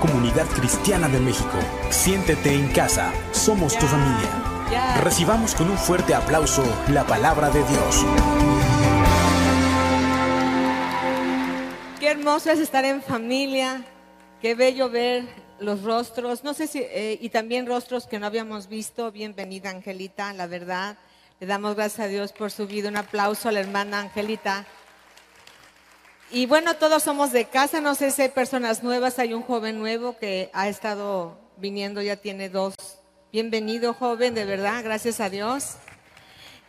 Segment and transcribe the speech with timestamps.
[0.00, 1.58] comunidad cristiana de México.
[1.90, 4.30] Siéntete en casa, somos tu familia.
[5.02, 8.06] Recibamos con un fuerte aplauso la palabra de Dios.
[12.00, 13.84] Qué hermoso es estar en familia,
[14.40, 15.28] qué bello ver
[15.60, 19.12] los rostros, no sé si, eh, y también rostros que no habíamos visto.
[19.12, 20.96] Bienvenida Angelita, la verdad.
[21.40, 22.88] Le damos gracias a Dios por su vida.
[22.88, 24.66] Un aplauso a la hermana Angelita.
[26.32, 29.80] Y bueno, todos somos de casa, no sé si hay personas nuevas, hay un joven
[29.80, 32.74] nuevo que ha estado viniendo, ya tiene dos.
[33.32, 35.74] Bienvenido joven, de verdad, gracias a Dios.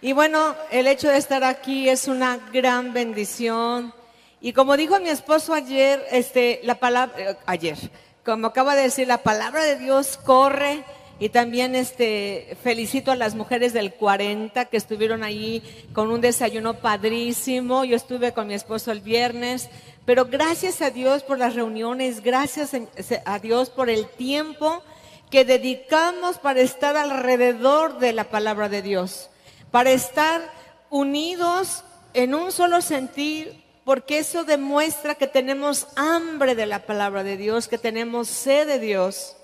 [0.01, 3.93] Y bueno, el hecho de estar aquí es una gran bendición.
[4.39, 7.77] Y como dijo mi esposo ayer, este, la palabra, eh, ayer,
[8.25, 10.83] como acaba de decir, la palabra de Dios corre
[11.21, 15.61] y también este, felicito a las mujeres del 40 que estuvieron ahí
[15.93, 17.83] con un desayuno padrísimo.
[17.83, 19.69] Yo estuve con mi esposo el viernes,
[20.03, 22.71] pero gracias a Dios por las reuniones, gracias
[23.23, 24.81] a Dios por el tiempo
[25.29, 29.29] que dedicamos para estar alrededor de la palabra de Dios,
[29.69, 30.41] para estar
[30.89, 31.83] unidos
[32.15, 37.67] en un solo sentir, porque eso demuestra que tenemos hambre de la palabra de Dios,
[37.67, 39.35] que tenemos sed de Dios.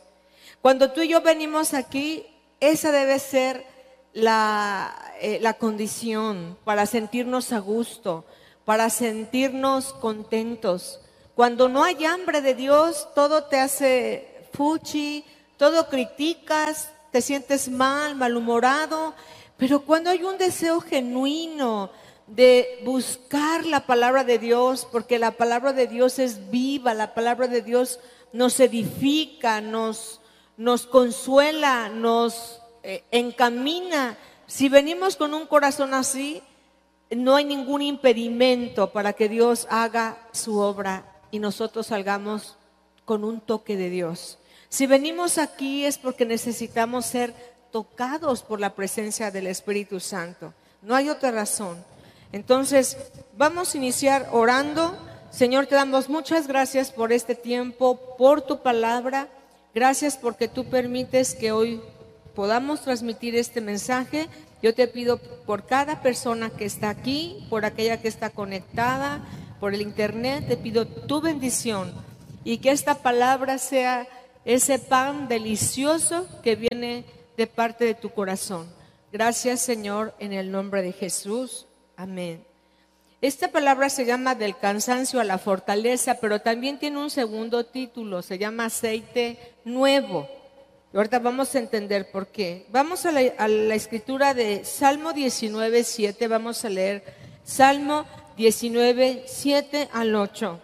[0.61, 2.25] Cuando tú y yo venimos aquí,
[2.59, 3.65] esa debe ser
[4.13, 8.25] la, eh, la condición para sentirnos a gusto,
[8.65, 10.99] para sentirnos contentos.
[11.35, 15.23] Cuando no hay hambre de Dios, todo te hace fuchi,
[15.57, 19.13] todo criticas, te sientes mal, malhumorado,
[19.57, 21.89] pero cuando hay un deseo genuino
[22.27, 27.47] de buscar la palabra de Dios, porque la palabra de Dios es viva, la palabra
[27.47, 27.99] de Dios
[28.33, 30.19] nos edifica, nos,
[30.57, 34.17] nos consuela, nos eh, encamina.
[34.47, 36.41] Si venimos con un corazón así,
[37.11, 42.57] no hay ningún impedimento para que Dios haga su obra y nosotros salgamos
[43.05, 44.39] con un toque de Dios.
[44.69, 47.33] Si venimos aquí es porque necesitamos ser
[47.71, 50.53] tocados por la presencia del Espíritu Santo.
[50.81, 51.83] No hay otra razón.
[52.31, 52.97] Entonces,
[53.37, 54.97] vamos a iniciar orando.
[55.31, 59.29] Señor, te damos muchas gracias por este tiempo, por tu palabra.
[59.77, 61.79] Gracias porque tú permites que hoy
[62.33, 64.27] podamos transmitir este mensaje.
[64.63, 69.23] Yo te pido por cada persona que está aquí, por aquella que está conectada,
[69.59, 71.93] por el internet, te pido tu bendición
[72.43, 74.07] y que esta palabra sea
[74.45, 77.05] ese pan delicioso que viene
[77.37, 78.65] de parte de tu corazón.
[79.11, 81.67] Gracias Señor, en el nombre de Jesús.
[81.95, 82.46] Amén.
[83.19, 88.21] Esta palabra se llama del cansancio a la fortaleza, pero también tiene un segundo título,
[88.21, 90.29] se llama aceite nuevo.
[90.93, 92.67] Ahorita vamos a entender por qué.
[92.69, 97.03] Vamos a la, escritura de Salmo 19, 7, vamos a leer
[97.43, 98.05] Salmo
[98.37, 100.59] 19, 7 al 8.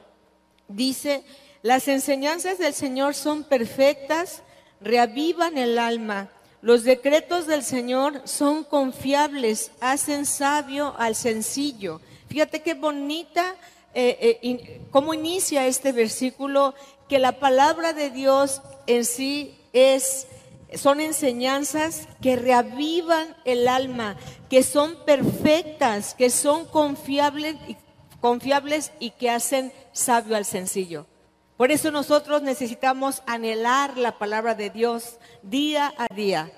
[0.68, 1.24] Dice,
[1.63, 4.44] las enseñanzas del Señor son perfectas,
[4.80, 6.30] reavivan el alma.
[6.62, 12.00] Los decretos del Señor son confiables, hacen sabio al sencillo.
[12.34, 13.54] Fíjate qué bonita,
[13.94, 16.74] eh, eh, cómo inicia este versículo,
[17.08, 20.26] que la palabra de Dios en sí es,
[20.74, 24.18] son enseñanzas que reavivan el alma,
[24.50, 27.56] que son perfectas, que son confiables,
[28.20, 31.06] confiables y que hacen sabio al sencillo.
[31.56, 36.52] Por eso nosotros necesitamos anhelar la palabra de Dios día a día.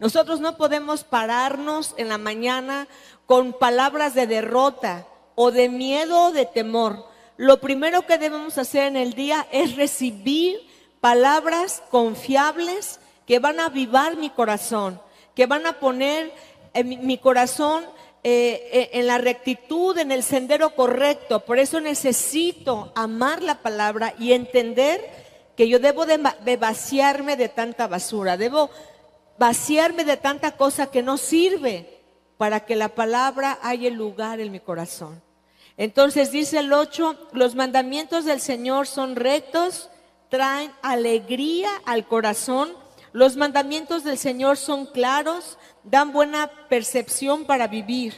[0.00, 2.88] Nosotros no podemos pararnos en la mañana
[3.26, 5.06] con palabras de derrota,
[5.40, 7.06] o de miedo o de temor,
[7.36, 10.58] lo primero que debemos hacer en el día es recibir
[11.00, 15.00] palabras confiables que van a avivar mi corazón,
[15.36, 16.32] que van a poner
[16.74, 17.84] en mi corazón
[18.24, 21.44] eh, eh, en la rectitud, en el sendero correcto.
[21.44, 25.00] Por eso necesito amar la palabra y entender
[25.56, 28.70] que yo debo de, de vaciarme de tanta basura, debo
[29.38, 32.02] vaciarme de tanta cosa que no sirve
[32.38, 35.27] para que la palabra haya lugar en mi corazón.
[35.78, 39.88] Entonces dice el 8, los mandamientos del Señor son rectos,
[40.28, 42.76] traen alegría al corazón.
[43.12, 48.14] Los mandamientos del Señor son claros, dan buena percepción para vivir.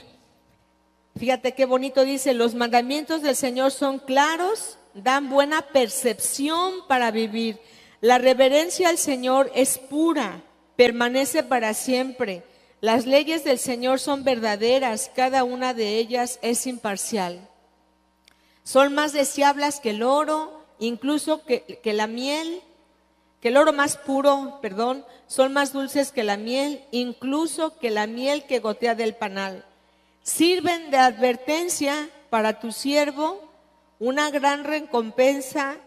[1.17, 7.61] Fíjate qué bonito dice, los mandamientos del Señor son claros, dan buena percepción para vivir.
[8.01, 10.43] La reverencia al Señor es pura,
[10.77, 12.43] permanece para siempre.
[12.81, 17.50] Las leyes del Señor son verdaderas, cada una de ellas es imparcial.
[18.65, 22.63] Son más deseables que el oro, incluso que, la miel,
[23.41, 28.07] que el oro más puro, perdón, son más dulces que la miel, incluso que la
[28.07, 29.65] miel que gotea del panal.
[30.23, 33.41] Sirven de advertencia para tu siervo,
[33.99, 35.79] una gran recompensa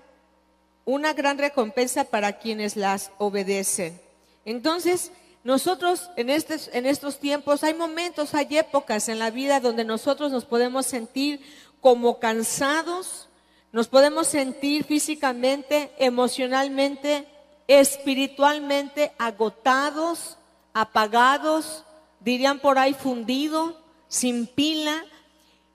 [0.85, 3.99] una gran recompensa para quienes las obedecen.
[4.45, 5.11] Entonces,
[5.43, 10.31] nosotros en estos, en estos tiempos hay momentos, hay épocas en la vida donde nosotros
[10.31, 11.41] nos podemos sentir
[11.83, 13.27] como cansados,
[13.74, 17.27] nos podemos sentir físicamente, emocionalmente,
[17.68, 20.38] espiritualmente agotados,
[20.74, 21.83] apagados,
[22.21, 25.03] dirían por ahí fundido, sin pila.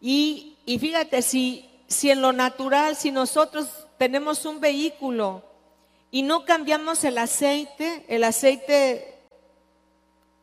[0.00, 3.68] Y, y fíjate, si, si en lo natural, si nosotros
[3.98, 5.42] tenemos un vehículo
[6.10, 9.14] y no cambiamos el aceite, el aceite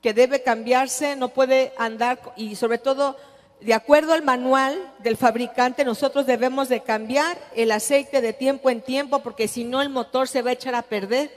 [0.03, 3.17] que debe cambiarse no puede andar y sobre todo
[3.65, 8.81] de acuerdo al manual del fabricante nosotros debemos de cambiar el aceite de tiempo en
[8.81, 11.31] tiempo porque si no el motor se va a echar a perder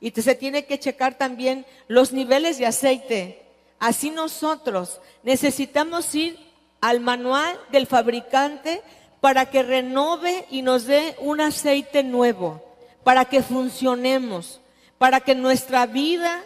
[0.00, 3.42] y se tiene que checar también los niveles de aceite.
[3.78, 6.38] Así nosotros necesitamos ir
[6.80, 8.80] al manual del fabricante
[9.20, 12.62] para que renove y nos dé un aceite nuevo,
[13.04, 14.62] para que funcionemos,
[14.96, 16.42] para que nuestra vida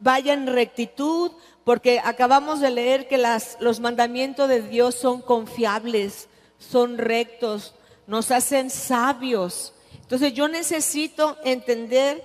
[0.00, 1.32] vaya en rectitud,
[1.64, 6.28] porque acabamos de leer que las, los mandamientos de Dios son confiables,
[6.58, 7.74] son rectos,
[8.06, 9.74] nos hacen sabios.
[10.00, 12.24] Entonces yo necesito entender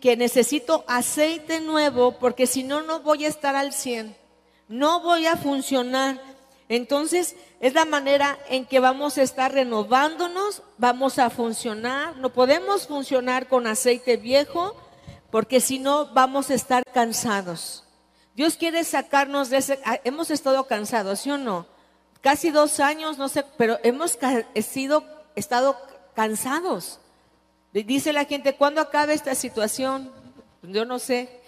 [0.00, 4.16] que necesito aceite nuevo, porque si no, no voy a estar al 100,
[4.68, 6.20] no voy a funcionar.
[6.68, 12.16] Entonces, es la manera en que vamos a estar renovándonos, vamos a funcionar.
[12.18, 14.76] No podemos funcionar con aceite viejo
[15.30, 17.84] porque si no vamos a estar cansados.
[18.34, 19.80] Dios quiere sacarnos de ese...
[19.84, 21.66] Ah, hemos estado cansados, ¿sí o no?
[22.20, 24.18] Casi dos años, no sé, pero hemos
[24.62, 25.04] sido,
[25.36, 25.76] estado
[26.14, 27.00] cansados.
[27.72, 30.12] Dice la gente, ¿cuándo acaba esta situación?
[30.62, 31.40] Yo no sé.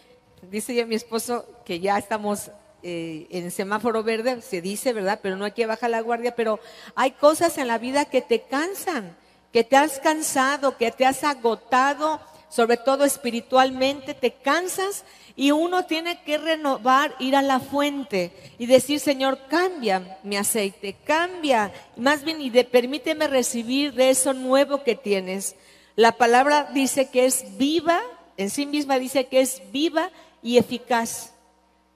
[0.43, 2.51] Dice ya mi esposo que ya estamos
[2.83, 5.21] eh, en semáforo verde, se dice, ¿verdad?
[5.23, 6.59] Pero no hay que bajar la guardia, pero
[6.95, 9.17] hay cosas en la vida que te cansan,
[9.53, 12.21] que te has cansado, que te has agotado,
[12.53, 15.05] sobre todo espiritualmente, te cansas
[15.37, 20.95] y uno tiene que renovar, ir a la fuente y decir, Señor, cambia mi aceite,
[21.05, 25.57] cambia, más bien y de, permíteme recibir de eso nuevo que tienes.
[25.97, 28.03] La palabra dice que es viva,
[28.37, 30.11] en sí misma dice que es viva
[30.43, 31.33] y eficaz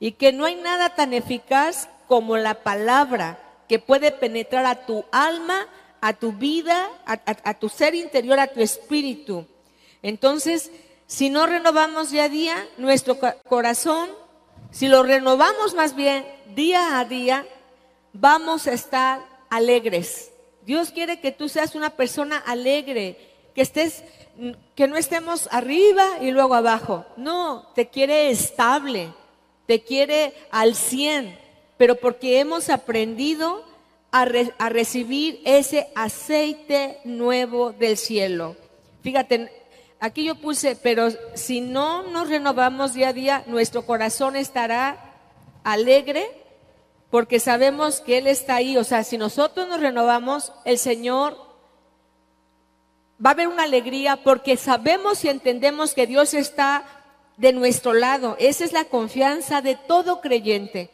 [0.00, 3.38] y que no hay nada tan eficaz como la palabra
[3.68, 5.66] que puede penetrar a tu alma,
[6.00, 9.46] a tu vida, a, tu ser interior, a tu espíritu.
[10.06, 10.70] Entonces,
[11.06, 13.18] si no renovamos día a día nuestro
[13.48, 14.08] corazón,
[14.70, 16.24] si lo renovamos más bien
[16.54, 17.46] día a día,
[18.12, 19.20] vamos a estar
[19.50, 20.32] alegres.
[20.64, 23.18] Dios quiere que tú seas una persona alegre,
[23.54, 24.04] que estés
[24.74, 27.04] que no estemos arriba y luego abajo.
[27.16, 29.12] No, te quiere estable
[29.66, 31.36] te quiere al 100,
[31.76, 33.64] pero porque hemos aprendido
[34.12, 34.26] a,
[34.58, 38.56] a, recibir ese aceite nuevo del cielo.
[39.02, 39.50] Fíjate,
[40.06, 45.14] aquí yo puse, pero si no nos renovamos día a día, nuestro corazón estará
[45.64, 46.30] alegre
[47.10, 48.76] porque sabemos que Él está ahí.
[48.76, 51.36] O sea, si nosotros nos renovamos, el Señor
[53.24, 56.84] va a haber una alegría porque sabemos y entendemos que Dios está
[57.36, 58.36] de nuestro lado.
[58.38, 60.90] Esa es la confianza de todo creyente.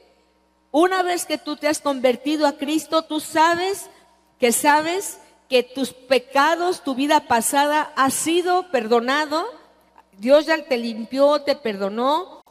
[0.70, 3.90] Una vez que tú te has convertido a Cristo, tú sabes
[4.38, 5.18] que sabes
[5.48, 9.44] que tus pecados, tu vida pasada ha sido perdonado.
[10.18, 12.42] Dios ya te limpió, te perdonó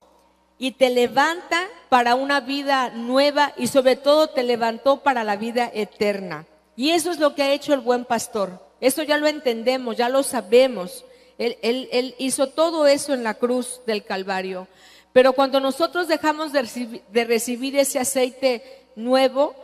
[0.58, 5.72] y te levanta para una vida nueva y sobre todo te levantó para la vida
[5.74, 6.46] eterna.
[6.76, 8.60] Y eso es lo que ha hecho el buen pastor.
[8.80, 11.06] Eso ya lo entendemos, ya lo sabemos.
[11.38, 14.68] Él, hizo todo eso en la cruz del Calvario.
[15.14, 18.64] Pero cuando nosotros dejamos de de recibir ese aceite
[18.96, 19.56] nuevo,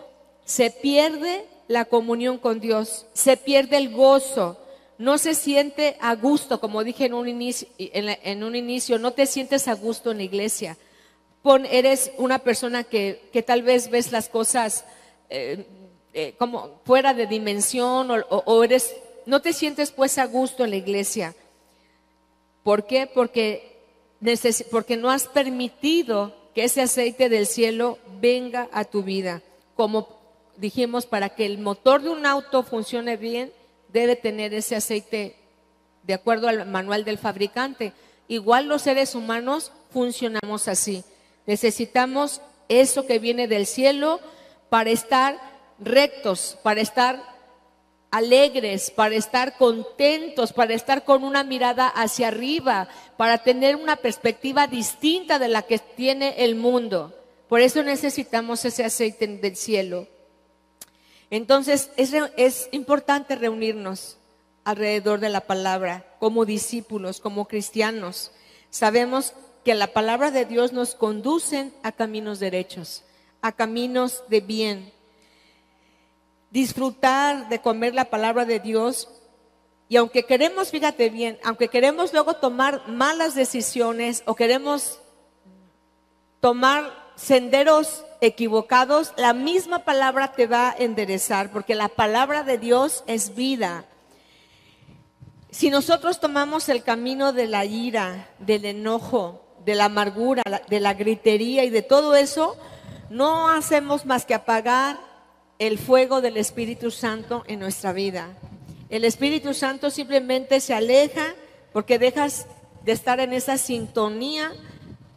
[0.46, 4.58] se pierde la comunión con Dios, se pierde el gozo,
[4.98, 9.26] no se siente a gusto, como dije en un inicio, en, un inicio no te
[9.26, 10.78] sientes a gusto en la iglesia.
[11.70, 14.86] eres una persona que, tal vez ves las cosas
[15.30, 15.66] eh,
[16.14, 18.96] eh, como fuera de dimensión o, eres,
[19.26, 21.36] no te sientes pues a gusto en la iglesia.
[22.64, 23.08] ¿Por qué?
[23.08, 23.84] Porque,
[24.72, 29.44] porque no has permitido que ese aceite del cielo venga a tu vida.
[29.76, 30.17] Como
[30.58, 33.54] dijimos, para que el motor de un auto funcione bien,
[33.90, 35.36] debe tener ese aceite
[36.04, 37.94] de acuerdo al manual del fabricante.
[38.28, 41.04] Igual los seres humanos funcionamos así.
[41.46, 44.20] Necesitamos eso que viene del cielo
[44.70, 45.40] para estar
[45.80, 47.22] rectos, para estar
[48.12, 54.68] alegres, para estar contentos, para estar con una mirada hacia arriba, para tener una perspectiva
[54.68, 57.14] distinta de la que tiene el mundo.
[57.48, 60.08] Por eso necesitamos ese aceite del cielo.
[61.30, 64.18] Entonces es, importante reunirnos
[64.64, 68.32] alrededor de la palabra, como discípulos, como cristianos.
[68.70, 73.04] Sabemos que la palabra de Dios nos conduce a caminos derechos,
[73.42, 74.94] a caminos de bien.
[76.52, 79.10] Disfrutar de comer la palabra de Dios
[79.90, 85.00] y aunque queremos, fíjate bien, aunque queremos luego tomar malas decisiones o queremos
[86.42, 93.04] tomar senderos equivocados, la misma palabra te va a enderezar, porque la palabra de Dios
[93.08, 93.86] es vida.
[95.52, 100.94] Si nosotros tomamos el camino de la ira, del enojo, de la amargura, de la
[100.94, 102.58] gritería y de todo eso,
[103.10, 105.00] no hacemos más que apagar
[105.60, 108.38] el fuego del Espíritu Santo en nuestra vida.
[108.90, 111.34] El Espíritu Santo simplemente se aleja
[111.74, 112.48] porque dejas
[112.84, 114.54] de estar en esa sintonía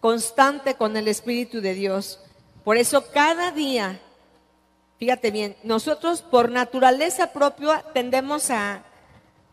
[0.01, 2.19] constante con el Espíritu de Dios.
[2.65, 4.01] Por eso cada día,
[4.99, 8.83] fíjate bien, nosotros por naturaleza propia tendemos a,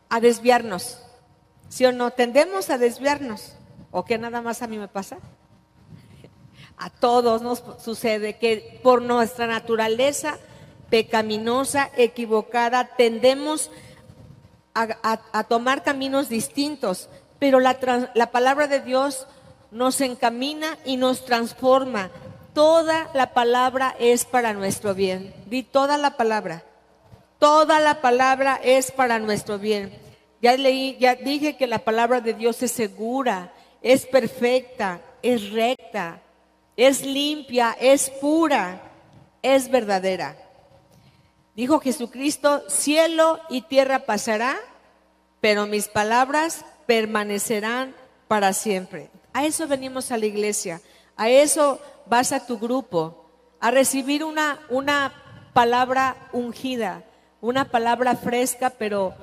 [0.09, 0.99] a desviarnos.
[1.69, 2.11] ¿Sí o no?
[2.11, 3.53] Tendemos a desviarnos.
[3.91, 5.17] ¿O que nada más a mí me pasa?
[6.77, 10.37] A todos nos sucede que por nuestra naturaleza
[10.89, 13.71] pecaminosa, equivocada, tendemos
[14.73, 17.09] a, tomar caminos distintos,
[17.39, 17.77] pero la,
[18.13, 19.25] la palabra de Dios
[19.71, 22.11] nos encamina y nos transforma.
[22.57, 25.31] Toda la palabra es para nuestro bien.
[25.45, 26.63] Di toda la palabra.
[27.37, 29.95] Toda la palabra es para nuestro bien.
[30.41, 36.19] Ya leí, ya dije que la palabra de Dios es segura, es perfecta, es recta,
[36.75, 38.81] es limpia, es pura,
[39.43, 40.35] es verdadera.
[41.55, 44.57] Dijo Jesucristo, cielo y tierra pasará,
[45.41, 47.93] pero mis palabras permanecerán
[48.27, 49.11] para siempre.
[49.31, 50.81] A eso venimos a la iglesia,
[51.17, 53.25] a eso vas a tu grupo,
[53.59, 55.13] a recibir una, una
[55.53, 57.03] palabra ungida,
[57.41, 59.15] una palabra fresca, pero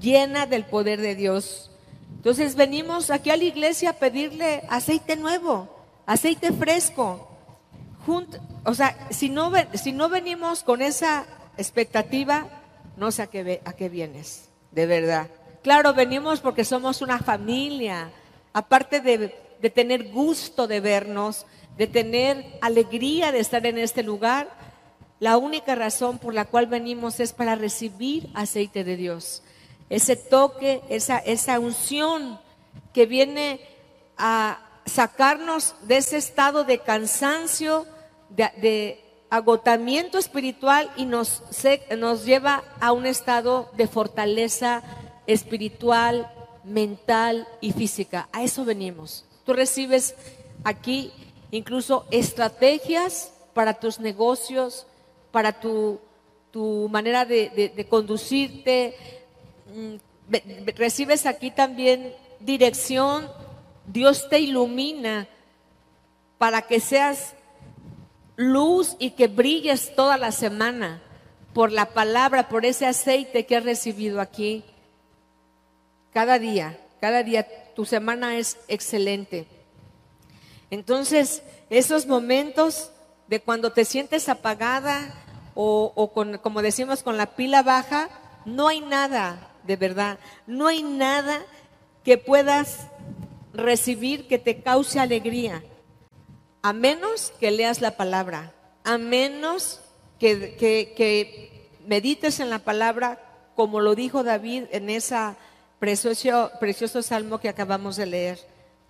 [0.00, 1.70] llena del poder de Dios.
[2.16, 5.68] Entonces venimos aquí a la iglesia a pedirle aceite nuevo,
[6.06, 7.28] aceite fresco.
[8.64, 11.26] o sea, si no, si no venimos con esa
[11.56, 12.46] expectativa,
[12.96, 15.28] no sé a qué, a qué vienes, de verdad.
[15.62, 18.10] Claro, venimos porque somos una familia,
[18.52, 21.46] aparte de, de tener gusto de vernos,
[21.78, 24.50] de tener alegría de estar en este lugar,
[25.20, 29.42] la única razón por la cual venimos es para recibir aceite de Dios.
[29.88, 32.38] Ese toque, esa, esa unción
[32.92, 33.58] que viene
[34.18, 37.86] a sacarnos de ese estado de cansancio,
[38.28, 41.42] de, agotamiento espiritual y nos,
[41.96, 44.82] nos lleva a un estado de fortaleza
[45.26, 46.30] espiritual,
[46.64, 48.28] mental y física.
[48.30, 49.24] A eso venimos.
[49.44, 50.14] Tú recibes
[50.64, 51.12] aquí
[51.50, 54.86] incluso estrategias para tus negocios,
[55.30, 56.00] para tu,
[56.50, 58.96] tu manera de, conducirte.
[59.74, 59.96] Mm,
[60.76, 63.28] recibes aquí también dirección.
[63.86, 65.28] Dios te ilumina
[66.38, 67.34] para que seas
[68.36, 71.02] luz y que brilles toda la semana
[71.52, 74.64] por la palabra, por ese aceite que has recibido aquí.
[76.12, 79.46] Cada día, cada día tu semana es excelente.
[80.70, 82.90] Entonces, esos momentos
[83.28, 85.14] de cuando te sientes apagada,
[85.54, 86.12] o,
[86.42, 88.08] como decimos con la pila baja,
[88.44, 91.42] no hay nada, de verdad, no hay nada
[92.02, 92.88] que puedas
[93.52, 95.62] recibir que te cause alegría,
[96.62, 98.52] a menos que leas la palabra,
[98.82, 99.80] a menos
[100.18, 103.20] que, medites en la palabra,
[103.54, 105.36] como lo dijo David en esa
[105.78, 108.38] precioso, precioso salmo que acabamos de leer.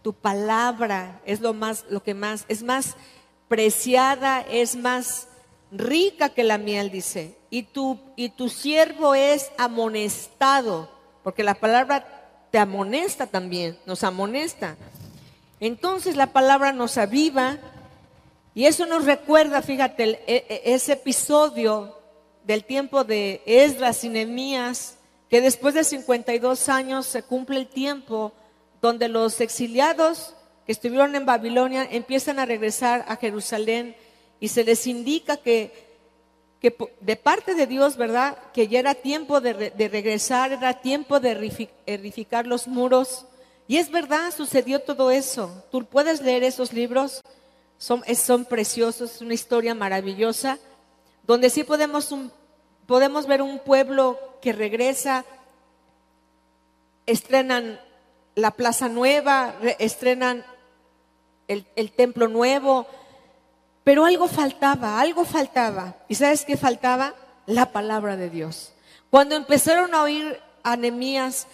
[0.03, 2.97] Tu palabra es lo más, lo que más, es más
[3.49, 5.29] preciada, es más
[5.71, 7.37] rica que la miel, dice.
[7.50, 10.91] Y tu, y tu siervo es amonestado,
[11.23, 14.76] porque la palabra te amonesta también, nos amonesta.
[15.61, 17.59] Entonces la palabra nos aviva
[18.55, 21.99] y eso nos recuerda, fíjate, e, e, ese episodio
[22.45, 24.99] del tiempo de Esdras y Nehemías,
[25.35, 28.33] que después de 52 años se cumple el tiempo
[28.81, 30.33] donde los exiliados
[30.64, 33.97] que estuvieron en Babilonia empiezan a regresar a Jerusalén
[34.38, 35.73] y se les indica que,
[36.61, 38.38] que de parte de Dios, ¿verdad?
[38.53, 41.33] Que ya era tiempo de, regresar, era tiempo de
[41.85, 43.26] edificar los muros.
[43.67, 45.64] Y es verdad, sucedió todo eso.
[45.73, 47.23] Tú puedes leer esos libros,
[47.76, 50.61] son, son preciosos, es una historia maravillosa,
[51.25, 52.14] donde sí podemos,
[52.87, 55.25] podemos ver un pueblo que regresa,
[57.07, 57.81] estrenan
[58.35, 60.45] la plaza nueva, estrenan
[61.49, 62.87] el, templo nuevo,
[63.85, 65.97] pero algo faltaba, algo faltaba.
[66.09, 67.14] ¿Y sabes qué faltaba?
[67.47, 68.73] La palabra de Dios.
[69.11, 71.47] Cuando empezaron a oír a Nehemías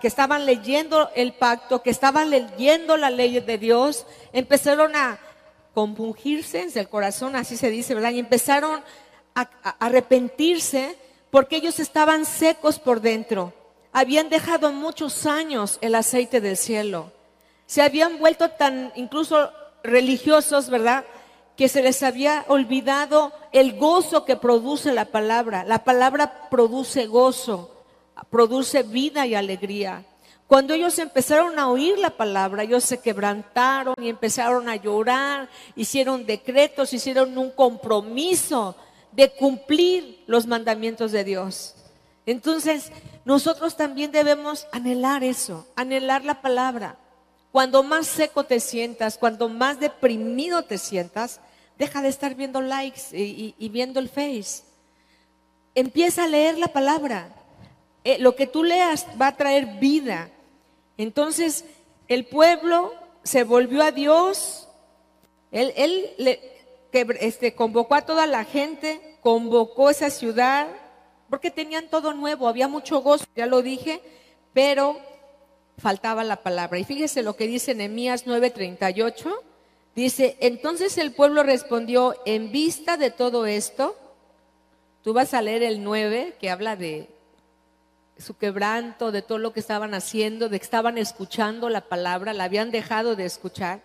[0.00, 5.18] que estaban leyendo el pacto, que estaban leyendo la ley de Dios, empezaron a
[5.74, 8.12] compungirse en el corazón, así se dice, ¿verdad?
[8.12, 8.82] Y empezaron
[9.34, 9.42] a,
[9.78, 10.96] arrepentirse
[11.30, 13.52] porque ellos estaban secos por dentro.
[13.92, 17.12] Habían dejado muchos años el aceite del cielo.
[17.66, 19.50] Se habían vuelto tan incluso
[19.82, 21.04] religiosos, ¿verdad?
[21.56, 25.64] Que se les había olvidado el gozo que produce la palabra.
[25.64, 27.74] La palabra produce gozo
[28.30, 30.04] produce vida y alegría.
[30.46, 36.26] Cuando ellos empezaron a oír la palabra, ellos se quebrantaron y empezaron a llorar, hicieron
[36.26, 38.76] decretos, hicieron un compromiso
[39.14, 41.74] de cumplir los mandamientos de Dios.
[42.26, 42.90] Entonces,
[43.24, 46.98] nosotros también debemos anhelar eso, anhelar la palabra.
[47.52, 51.40] Cuando más seco te sientas, cuando más deprimido te sientas,
[51.78, 54.64] deja de estar viendo likes y, y viendo el face.
[55.74, 57.28] Empieza a leer la palabra.
[58.04, 60.30] Eh, lo que tú leas va a traer vida.
[60.98, 61.64] Entonces,
[62.08, 62.92] el pueblo
[63.22, 64.68] se volvió a Dios,
[65.50, 66.53] él, él le,
[66.94, 70.68] que, este, convocó a toda la gente, convocó esa ciudad,
[71.28, 74.00] porque tenían todo nuevo, había mucho gozo, ya lo dije,
[74.52, 75.00] pero
[75.76, 76.78] faltaba la palabra.
[76.78, 79.40] Y fíjese lo que dice Nehemías 9:38,
[79.96, 83.96] dice, entonces el pueblo respondió, en vista de todo esto,
[85.02, 87.08] tú vas a leer el 9, que habla de
[88.18, 92.44] su quebranto, de todo lo que estaban haciendo, de que estaban escuchando la palabra, la
[92.44, 93.82] habían dejado de escuchar.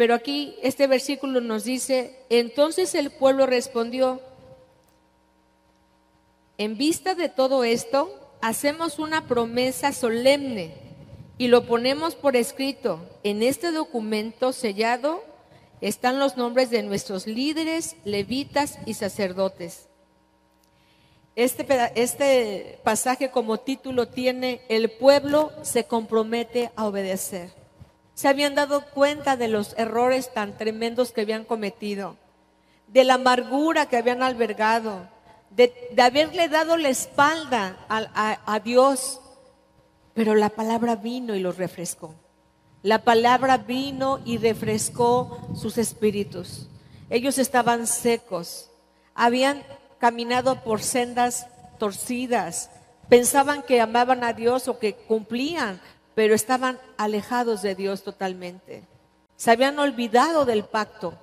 [0.00, 4.22] Pero aquí este versículo nos dice, entonces el pueblo respondió,
[6.56, 10.72] en vista de todo esto, hacemos una promesa solemne
[11.36, 13.06] y lo ponemos por escrito.
[13.24, 15.22] En este documento sellado
[15.82, 19.90] están los nombres de nuestros líderes, levitas y sacerdotes.
[21.36, 27.59] Este, este pasaje como título tiene, el pueblo se compromete a obedecer.
[28.20, 32.18] Se habían dado cuenta de los errores tan tremendos que habían cometido,
[32.86, 35.08] de la amargura que habían albergado,
[35.48, 39.22] de, haberle dado la espalda a Dios.
[40.12, 42.14] Pero la palabra vino y los refrescó.
[42.82, 46.68] La palabra vino y refrescó sus espíritus.
[47.08, 48.70] Ellos estaban secos,
[49.14, 49.62] habían
[49.96, 51.46] caminado por sendas
[51.78, 52.68] torcidas,
[53.08, 55.80] pensaban que amaban a Dios o que cumplían,
[56.14, 58.84] pero estaban alejados de Dios totalmente.
[59.36, 61.14] Se habían olvidado del pacto.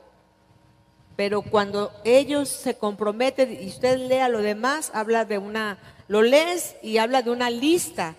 [1.16, 6.76] Pero cuando ellos se comprometen, y usted lea lo demás, habla de una, lo lees
[6.84, 8.16] y habla de una lista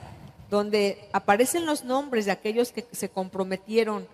[0.51, 4.09] donde aparecen los nombres de aquellos que se comprometieron,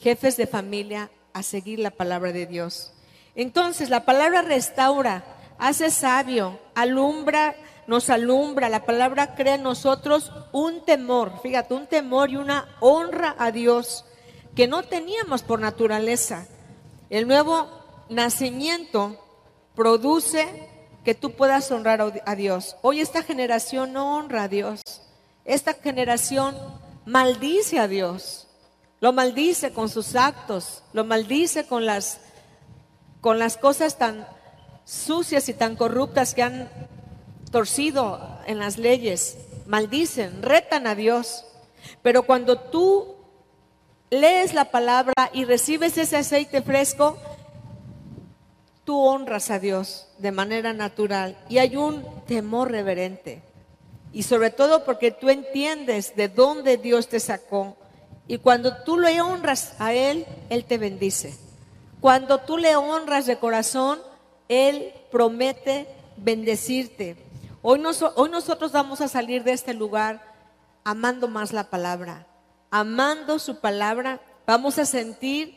[0.00, 2.92] jefes de familia, a seguir la palabra de Dios.
[3.34, 5.24] Entonces, la palabra restaura
[5.58, 8.68] hace sabio, alumbra, nos alumbra.
[8.68, 14.04] La palabra crea en nosotros un temor, fíjate, un temor y una honra a Dios
[14.54, 16.46] que no teníamos por naturaleza.
[17.10, 17.68] El nuevo
[18.08, 19.18] nacimiento
[19.74, 20.68] produce
[21.04, 22.76] que tú puedas honrar a Dios.
[22.82, 24.80] Hoy esta generación no honra a Dios.
[25.44, 26.56] Esta generación
[27.04, 28.46] maldice a Dios.
[29.00, 32.20] Lo maldice con sus actos, lo maldice con las
[33.20, 34.26] con las cosas tan
[34.84, 36.68] sucias y tan corruptas que han
[37.54, 41.44] torcido en las leyes, maldicen, retan a Dios.
[42.02, 43.14] Pero cuando tú
[44.10, 47.16] lees la palabra y recibes ese aceite fresco,
[48.84, 53.40] tú honras a Dios de manera natural y hay un temor reverente.
[54.12, 57.76] Y sobre todo porque tú entiendes de dónde Dios te sacó.
[58.26, 61.38] Y cuando tú le honras a Él, Él te bendice.
[62.00, 64.00] Cuando tú le honras de corazón,
[64.48, 65.86] él promete
[66.16, 67.16] bendecirte.
[67.66, 70.20] Hoy, nosotros vamos a salir de este lugar
[70.84, 72.26] amando más la palabra,
[72.70, 74.20] amando su palabra.
[74.46, 75.56] Vamos a sentir,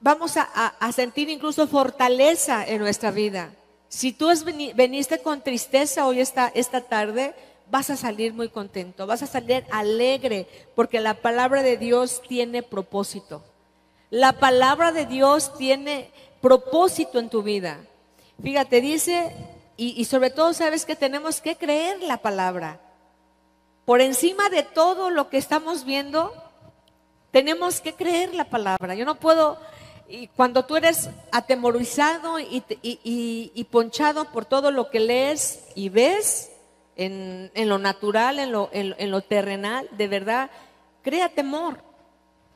[0.00, 3.54] vamos a, sentir incluso fortaleza en nuestra vida.
[3.88, 4.28] Si tú
[4.74, 7.34] veniste con tristeza hoy esta, esta tarde,
[7.70, 12.62] vas a salir muy contento, vas a salir alegre, porque la palabra de Dios tiene
[12.62, 13.42] propósito.
[14.10, 16.10] La palabra de Dios tiene
[16.42, 17.78] propósito en tu vida.
[18.42, 22.80] Fíjate, dice, y, sobre todo sabes que tenemos que creer la palabra.
[23.84, 26.32] Por encima de todo lo que estamos viendo,
[27.30, 28.94] tenemos que creer la palabra.
[28.94, 29.58] Yo no puedo,
[30.08, 36.52] y cuando tú eres atemorizado y, y, ponchado por todo lo que lees y ves
[36.96, 40.50] en, lo natural, en lo, en lo terrenal, de verdad,
[41.02, 41.78] crea temor.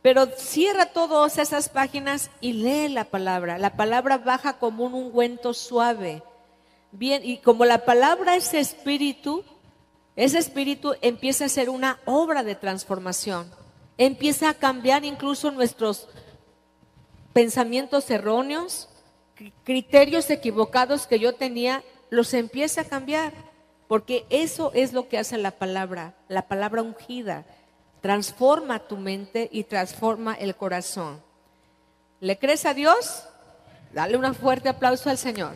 [0.02, 3.59] Pero cierra todas esas páginas y lee la palabra.
[3.59, 6.22] La palabra baja como un ungüento suave.
[6.92, 9.44] Bien, y como la palabra es espíritu,
[10.16, 13.51] ese espíritu empieza a ser una obra de transformación.
[13.96, 16.09] Empieza a cambiar incluso nuestros
[17.33, 18.88] pensamientos erróneos,
[19.64, 23.33] criterios equivocados que yo tenía, los empieza a cambiar.
[23.87, 27.46] Porque eso es lo que hace la palabra, la palabra ungida.
[28.01, 31.22] Transforma tu mente y transforma el corazón.
[32.20, 33.24] ¿Le crees a Dios?
[33.92, 35.55] Dale un fuerte aplauso al Señor.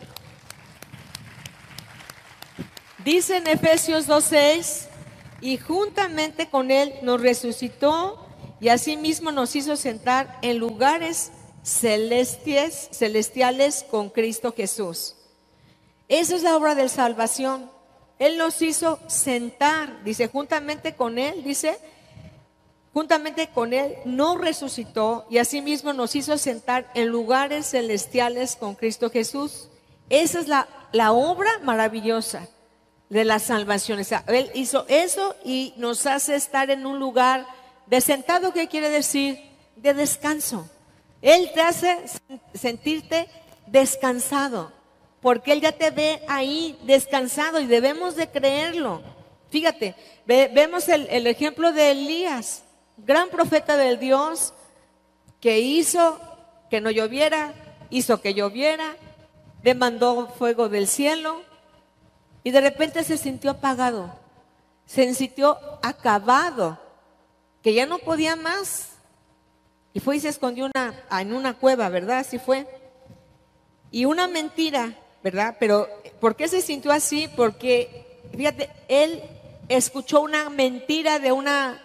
[3.03, 4.85] Dice en Efesios 2.6,
[5.41, 8.25] y juntamente con Él nos resucitó
[8.61, 15.15] y asimismo nos hizo sentar en lugares celestiales, con Cristo Jesús.
[16.07, 17.69] Esa es la obra de salvación.
[18.19, 21.77] Él nos hizo sentar, dice, juntamente con Él, dice,
[22.93, 29.09] juntamente con Él nos resucitó y asimismo nos hizo sentar en lugares celestiales con Cristo
[29.09, 29.67] Jesús.
[30.09, 32.47] Esa es la obra maravillosa
[33.13, 33.99] de la salvación.
[34.25, 37.45] él hizo eso y nos hace estar en un lugar
[37.85, 39.39] de sentado, ¿qué quiere decir?
[39.75, 40.67] De descanso.
[41.21, 41.99] Él te hace
[42.55, 43.29] sentirte
[43.67, 44.71] descansado,
[45.21, 49.03] porque Él ya te ve ahí descansado y debemos de creerlo.
[49.51, 49.93] Fíjate,
[50.25, 52.63] vemos el, el ejemplo de Elías,
[52.97, 54.55] gran profeta del Dios,
[55.39, 56.19] que hizo
[56.71, 57.53] que no lloviera,
[57.91, 58.95] hizo que lloviera,
[59.61, 61.43] demandó fuego del cielo,
[62.43, 64.13] y de repente se sintió apagado,
[64.85, 66.77] se sintió acabado,
[67.61, 68.89] que ya no podía más.
[69.93, 70.69] Y fue y se escondió
[71.11, 72.19] en una cueva, ¿verdad?
[72.19, 72.67] Así fue.
[73.91, 75.55] Y una mentira, ¿verdad?
[75.59, 75.87] Pero
[76.19, 77.29] ¿por qué se sintió así?
[77.35, 79.21] Porque, fíjate, él
[79.69, 81.81] escuchó una mentira de una,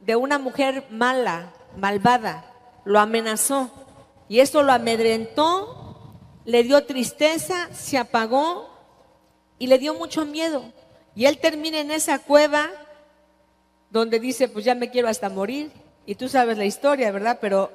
[0.00, 2.52] de una mujer mala, malvada,
[2.84, 3.70] lo amenazó.
[4.28, 8.70] Y esto lo amedrentó, le dio tristeza, se apagó
[9.60, 10.64] y le dio mucho miedo.
[11.14, 12.70] Y él termina en esa cueva
[13.90, 15.70] donde dice, pues ya me quiero hasta morir.
[16.06, 17.38] Y tú sabes la historia, ¿verdad?
[17.40, 17.70] Pero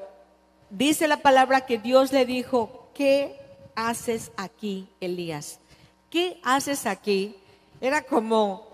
[0.70, 3.40] dice la palabra que Dios le dijo, ¿qué
[3.76, 5.60] haces aquí, Elías?
[6.10, 7.36] ¿Qué haces aquí?
[7.80, 8.68] Era como,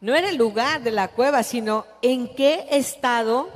[0.00, 3.50] no era el lugar de la cueva, sino en qué estado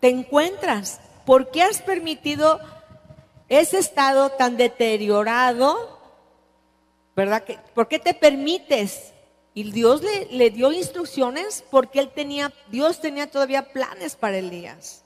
[0.00, 1.00] te encuentras.
[1.26, 2.60] ¿Por qué has permitido
[3.50, 5.91] ese estado tan deteriorado
[7.14, 7.44] ¿verdad?
[7.74, 9.12] ¿Por qué te permites?
[9.54, 15.04] Y Dios le, le, dio instrucciones porque él tenía, Dios tenía todavía planes para Elías.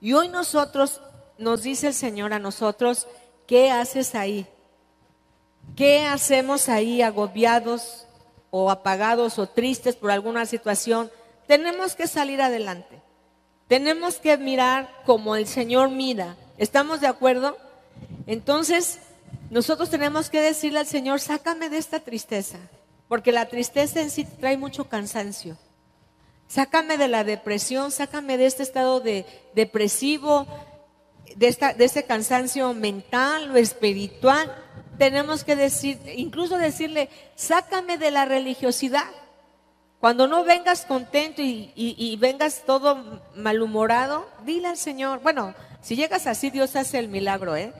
[0.00, 1.00] Y hoy nosotros,
[1.38, 3.06] nos dice el Señor a nosotros,
[3.46, 4.46] ¿qué haces ahí?
[5.76, 8.06] ¿Qué hacemos ahí agobiados
[8.50, 11.10] o apagados o tristes por alguna situación?
[11.46, 13.02] Tenemos que salir adelante.
[13.66, 16.36] Tenemos que mirar como el Señor mira.
[16.58, 17.56] ¿Estamos de acuerdo?
[18.26, 19.00] Entonces,
[19.50, 22.58] nosotros tenemos que decirle al Señor, sácame de esta tristeza,
[23.08, 25.56] porque la tristeza en sí trae mucho cansancio.
[26.48, 30.46] Sácame de la depresión, sácame de este estado de depresivo,
[31.36, 34.54] de, esta, de este cansancio mental o espiritual.
[34.98, 39.10] Tenemos que decir, incluso decirle, sácame de la religiosidad.
[40.00, 46.26] Cuando no vengas contento y, y vengas todo malhumorado, dile al Señor, bueno, si llegas
[46.26, 47.72] así, Dios hace el milagro, ¿eh?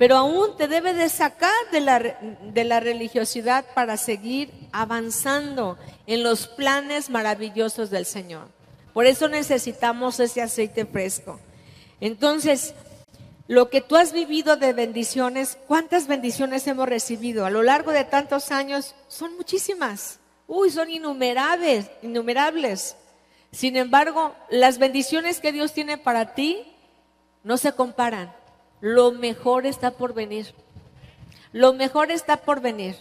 [0.00, 6.22] Pero aún te debe de sacar de la, de la religiosidad para seguir avanzando en
[6.22, 8.48] los planes maravillosos del Señor.
[8.94, 11.38] Por eso necesitamos ese aceite fresco.
[12.00, 12.72] Entonces,
[13.46, 17.44] lo que tú has vivido de bendiciones, ¿cuántas bendiciones hemos recibido?
[17.44, 20.18] A lo largo de tantos años son muchísimas.
[20.46, 22.96] Uy, son innumerables, innumerables.
[23.52, 26.74] Sin embargo, las bendiciones que Dios tiene para ti
[27.44, 28.39] no se comparan.
[28.80, 30.54] Lo mejor está por venir.
[31.52, 32.96] Lo mejor está por venir.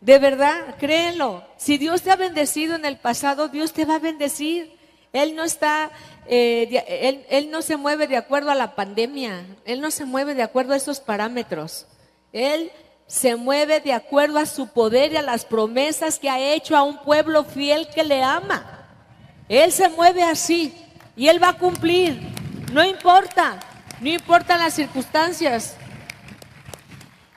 [0.00, 1.44] De verdad, créelo.
[1.56, 4.78] Si Dios te ha bendecido en el pasado, Dios te va a bendecir.
[5.12, 5.90] Él no está,
[6.26, 9.44] eh, él, él no se mueve de acuerdo a la pandemia.
[9.64, 11.86] Él no se mueve de acuerdo a esos parámetros.
[12.32, 12.70] Él
[13.06, 16.84] se mueve de acuerdo a su poder y a las promesas que ha hecho a
[16.84, 18.86] un pueblo fiel que le ama.
[19.48, 20.72] Él se mueve así
[21.16, 22.20] y Él va a cumplir.
[22.72, 23.58] No importa.
[24.00, 25.76] No importan las circunstancias.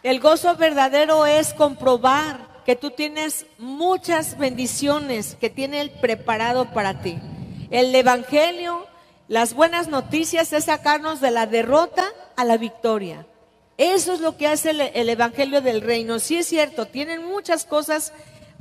[0.01, 7.01] El gozo verdadero es comprobar que tú tienes muchas bendiciones que tiene Él preparado para
[7.01, 7.19] ti.
[7.69, 8.87] El Evangelio,
[9.27, 12.05] las buenas noticias es sacarnos de la derrota
[12.37, 13.25] a la victoria.
[13.77, 16.19] Eso es lo que hace el, Evangelio del Reino.
[16.19, 18.13] Sí es cierto, tienen muchas cosas,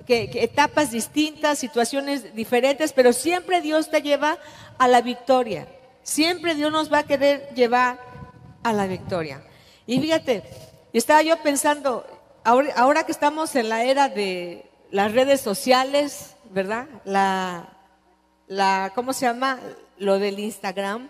[0.09, 4.39] etapas distintas, situaciones diferentes, pero siempre Dios te lleva
[4.79, 5.69] a la victoria.
[6.03, 7.99] Siempre Dios nos va a querer llevar
[8.63, 9.43] a la victoria.
[9.87, 10.43] Y fíjate,
[10.93, 12.05] estaba yo pensando,
[12.45, 16.87] ahora, que estamos en la era de las redes sociales, ¿verdad?
[17.05, 17.69] La,
[18.47, 19.59] la, ¿cómo se llama?
[19.99, 21.09] Lo del Instagram,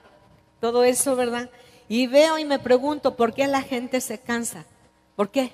[0.61, 1.51] todo eso, ¿verdad?
[1.89, 4.65] Y veo y me pregunto, ¿por qué la gente se cansa?
[5.17, 5.53] ¿Por qué?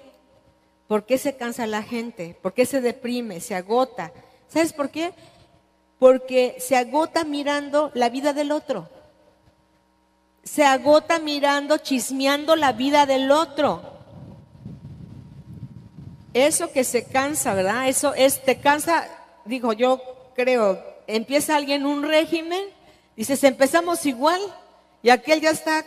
[0.86, 2.36] ¿Por qué se cansa la gente?
[2.42, 4.12] ¿Por qué se deprime, se agota?
[4.48, 5.12] ¿Sabes por qué?
[5.98, 8.88] Porque se agota mirando la vida del otro.
[10.48, 13.82] Se agota mirando, chismeando la vida del otro.
[16.32, 17.86] Eso que se cansa, ¿verdad?
[17.86, 19.06] Eso es, te cansa,
[19.44, 20.00] digo, yo
[20.34, 22.64] creo, empieza alguien un régimen,
[23.14, 24.40] dices, empezamos igual,
[25.02, 25.84] y aquel ya está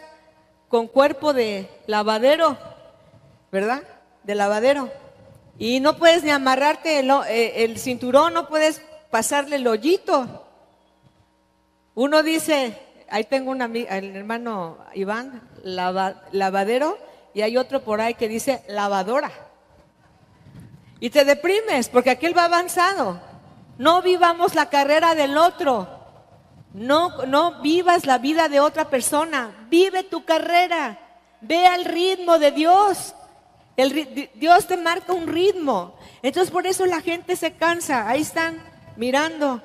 [0.67, 2.56] con cuerpo de lavadero,
[3.52, 3.82] ¿verdad?
[4.24, 4.91] De lavadero.
[5.58, 10.45] Y no puedes ni amarrarte el, eh, cinturón, no puedes pasarle el hoyito.
[11.95, 12.78] Uno dice,
[13.12, 16.97] ahí tengo un amigo, el hermano Iván, lavadero,
[17.34, 19.32] y hay otro por ahí que dice lavadora.
[21.00, 23.19] Y te deprimes porque aquel va avanzado.
[23.78, 25.88] No vivamos la carrera del otro.
[26.74, 29.65] No, no vivas la vida de otra persona.
[29.69, 31.00] Vive tu carrera.
[31.41, 33.15] Ve al ritmo de Dios.
[34.36, 35.95] Dios te marca un ritmo.
[36.21, 38.08] Entonces por eso la gente se cansa.
[38.08, 38.62] Ahí están
[38.95, 39.60] mirando.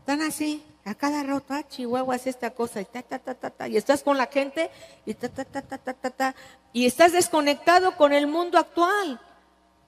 [0.00, 0.64] Están así.
[0.88, 3.68] A cada rato, ah, Chihuahua hace esta cosa y ta, ta, ta, ta, ta.
[3.68, 4.70] Y estás con la gente
[5.04, 6.34] y ta, ta, ta, ta, ta, ta, ta.
[6.72, 9.20] Y estás desconectado con el mundo actual.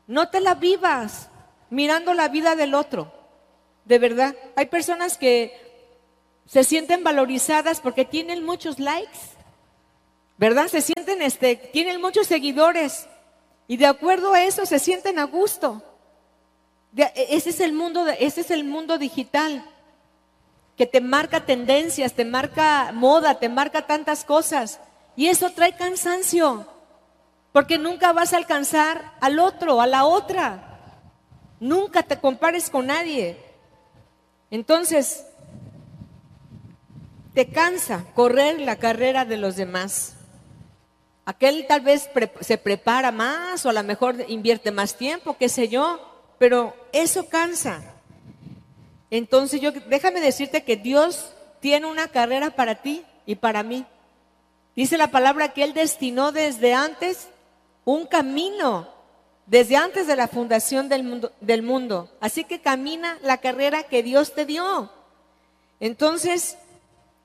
[0.07, 1.31] No te la vivas
[1.71, 3.11] mirando la vida del otro.
[3.87, 4.37] De verdad.
[4.57, 5.57] Hay personas que
[6.45, 9.19] se sienten valorizadas porque tienen muchos likes.
[10.37, 10.69] ¿Verdad?
[10.69, 13.07] Se sienten, este, tienen muchos seguidores.
[13.69, 15.83] Y de acuerdo a eso se sienten a gusto.
[17.15, 19.65] ese es el mundo, ese es el mundo digital
[20.81, 24.81] que te marca tendencias, te marca moda, te marca tantas cosas.
[25.14, 26.66] Y eso trae cansancio.
[27.53, 30.79] Porque nunca vas a alcanzar al otro, a la otra.
[31.61, 33.37] Nunca te compares con nadie.
[34.51, 35.27] Entonces,
[37.35, 40.14] te cansa correr la carrera de los demás.
[41.27, 42.09] Aquel tal vez
[42.40, 46.01] se prepara más o a lo mejor invierte más tiempo, qué sé yo,
[46.38, 48.00] pero eso cansa.
[49.11, 53.85] Entonces yo déjame decirte que Dios tiene una carrera para ti y para mí.
[54.77, 57.29] Dice la palabra que Él destinó desde antes
[57.85, 58.88] un camino
[59.51, 62.09] desde antes de la fundación del mundo, del mundo.
[62.20, 64.88] Así que camina la carrera que Dios te dio.
[65.81, 66.57] Entonces,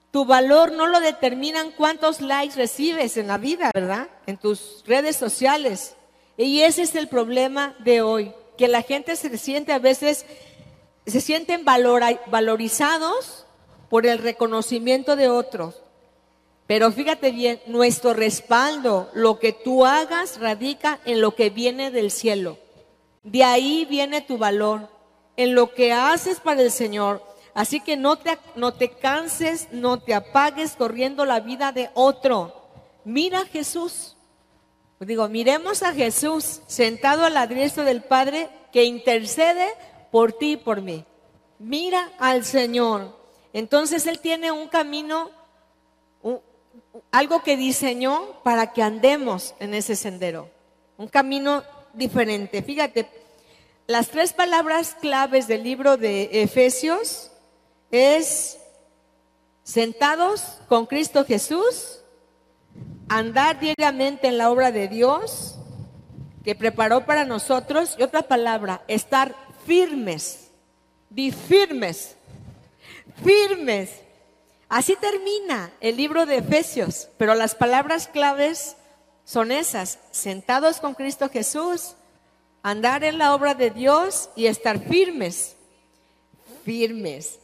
[0.09, 4.07] tu valor no lo determinan cuántos likes recibes en la vida, ¿verdad?
[4.25, 5.95] En tus redes sociales.
[6.35, 10.25] Y ese es el problema de hoy, que la gente se siente a veces,
[11.05, 13.45] se sienten valorizados
[13.89, 15.75] por el reconocimiento de otros.
[16.67, 22.09] Pero fíjate bien, nuestro respaldo, lo que tú hagas, radica en lo que viene del
[22.09, 22.57] cielo.
[23.23, 24.89] De ahí viene tu valor,
[25.37, 27.23] en lo que haces para el Señor.
[27.53, 32.67] Así que no te, no te canses, no te apagues corriendo la vida de otro.
[33.03, 34.15] Mira a Jesús.
[34.99, 39.67] Digo, miremos a Jesús sentado a la diestra del Padre que intercede
[40.11, 41.05] por ti y por mí.
[41.59, 43.17] Mira al Señor.
[43.53, 45.31] Entonces Él tiene un camino
[47.11, 50.49] algo que diseñó para que andemos en ese sendero,
[50.97, 51.63] un camino
[51.93, 52.61] diferente.
[52.61, 53.09] Fíjate,
[53.87, 57.31] las tres palabras claves del libro de Efesios
[57.91, 58.57] es
[59.63, 61.99] sentados con Cristo Jesús,
[63.07, 65.55] andar diariamente en la obra de Dios
[66.43, 70.49] que preparó para nosotros y otra palabra, estar firmes,
[71.09, 72.15] be firmes,
[73.23, 73.91] firmes.
[74.69, 78.75] Así termina el libro de Efesios, pero las palabras claves
[79.23, 81.95] son esas, sentados con Cristo Jesús,
[82.63, 85.55] andar en la obra de Dios y estar firmes,
[86.63, 87.39] firmes.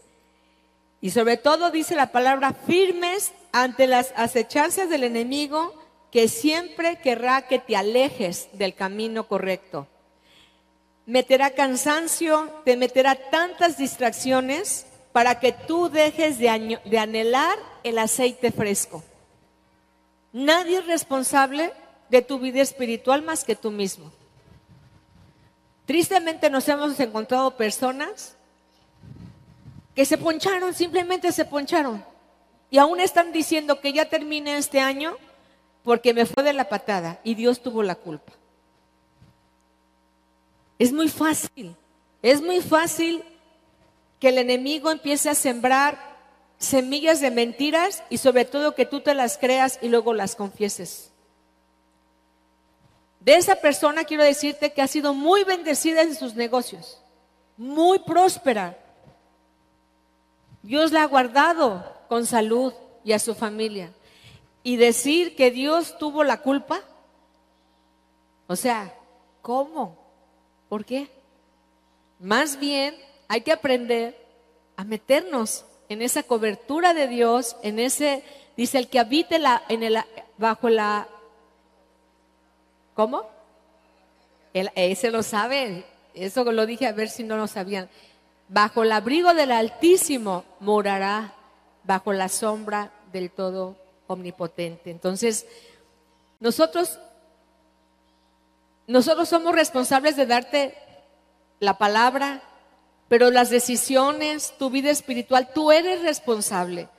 [1.00, 5.74] Y sobre todo dice la palabra firmes ante las acechanzas del enemigo
[6.12, 9.88] que siempre querrá que te alejes del camino correcto.
[11.12, 19.04] Meterá cansancio, te meterá tantas distracciones para que tú dejes de, anhelar el aceite fresco.
[20.32, 21.74] Nadie es responsable
[22.08, 24.10] de tu vida espiritual más que tú mismo.
[25.86, 28.38] Tristemente nos hemos encontrado personas
[29.94, 32.06] que se poncharon, simplemente se poncharon.
[32.70, 35.18] Y aún están diciendo que ya terminé este año
[35.84, 38.32] porque me fue de la patada y Dios tuvo la culpa.
[40.82, 41.76] Es muy fácil,
[42.24, 43.24] es muy fácil
[44.20, 46.18] que el enemigo empiece a sembrar
[46.58, 51.12] semillas de mentiras y sobre todo que tú te las creas y luego las confieses.
[53.20, 57.00] De esa persona quiero decirte que ha sido muy bendecida en sus negocios,
[57.58, 58.76] muy próspera.
[60.64, 63.94] Dios la ha guardado con salud y a su familia.
[64.64, 66.82] Y decir que Dios tuvo la culpa,
[68.48, 68.96] o sea,
[69.44, 70.01] ¿cómo?
[70.72, 71.10] ¿Por qué?
[72.22, 72.96] Más bien
[73.28, 74.16] hay que aprender
[74.78, 78.24] a meternos en esa cobertura de Dios, en ese,
[78.56, 79.98] dice, el que habite la, en el,
[80.38, 81.10] bajo la...
[82.94, 83.26] ¿Cómo?
[84.54, 87.90] ese lo sabe, eso lo dije a ver si no lo sabían.
[88.48, 91.34] Bajo el abrigo del Altísimo morará,
[91.84, 93.76] bajo la sombra del Todo
[94.08, 94.90] Omnipotente.
[94.90, 95.46] Entonces,
[96.40, 96.98] nosotros,
[98.92, 100.76] nosotros somos responsables de darte
[101.60, 102.44] la palabra,
[103.08, 106.90] pero las decisiones, tu vida espiritual, tú eres responsable.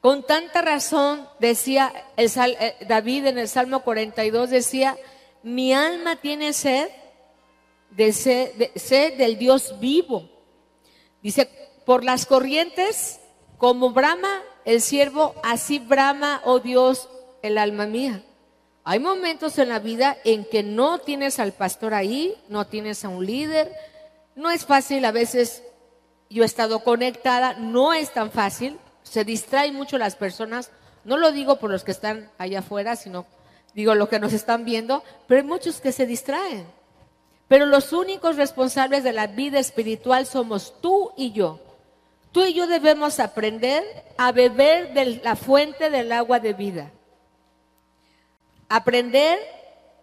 [0.00, 4.96] Con tanta razón decía el, eh, David en el Salmo 42, decía,
[5.42, 6.88] mi alma tiene sed
[7.90, 10.30] de sed, sed del Dios vivo.
[11.22, 11.50] Dice,
[11.84, 13.20] por las corrientes,
[13.58, 17.10] como brama el siervo, así brama, oh Dios,
[17.42, 18.24] el alma mía.
[18.90, 23.10] Hay momentos en la vida en que no tienes al pastor ahí, no tienes a
[23.10, 23.70] un líder,
[24.34, 25.62] no es fácil, a veces
[26.30, 30.70] yo he estado conectada, no es tan fácil, se distraen mucho las personas,
[31.04, 33.26] no lo digo por los que están allá afuera, sino
[33.74, 36.66] digo lo que nos están viendo, pero hay muchos que se distraen.
[37.46, 41.60] Pero los únicos responsables de la vida espiritual somos tú y yo.
[42.32, 43.84] Tú y yo debemos aprender
[44.16, 46.90] a beber de la fuente del agua de vida.
[48.68, 49.38] Aprender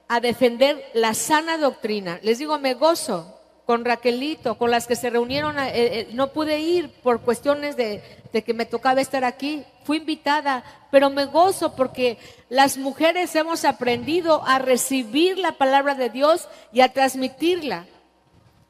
[0.08, 2.20] a defender la sana doctrina.
[2.24, 6.60] Les digo, me gozo con Raquelito, con las que se reunieron, eh, eh, no pude
[6.60, 8.04] ir por cuestiones de,
[8.46, 12.18] que me tocaba estar aquí, fui invitada, pero me gozo porque
[12.50, 17.86] las mujeres hemos aprendido a recibir la palabra de Dios y a transmitirla,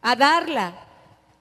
[0.01, 0.75] a darla,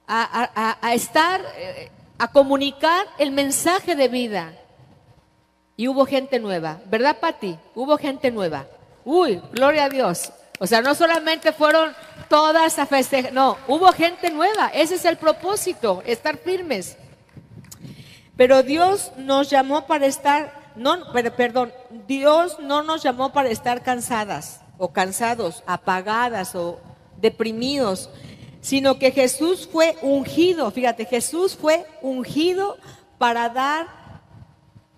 [0.07, 4.53] a, a, estar, eh, a comunicar el mensaje de vida.
[5.77, 7.57] Y hubo gente nueva, ¿verdad, Pati?
[7.73, 8.65] Hubo gente nueva.
[9.03, 10.31] Uy, gloria a Dios.
[10.59, 11.93] O sea, no solamente fueron
[12.29, 16.97] todas a festejar, no, hubo gente nueva, ese es el propósito, estar firmes.
[18.37, 21.73] Pero Dios nos llamó para estar, no, perdón,
[22.07, 26.79] Dios no nos llamó para estar cansadas o cansados, apagadas o
[27.17, 28.09] deprimidos,
[28.61, 32.77] sino que Jesús fue ungido, fíjate, Jesús fue ungido
[33.17, 34.04] para dar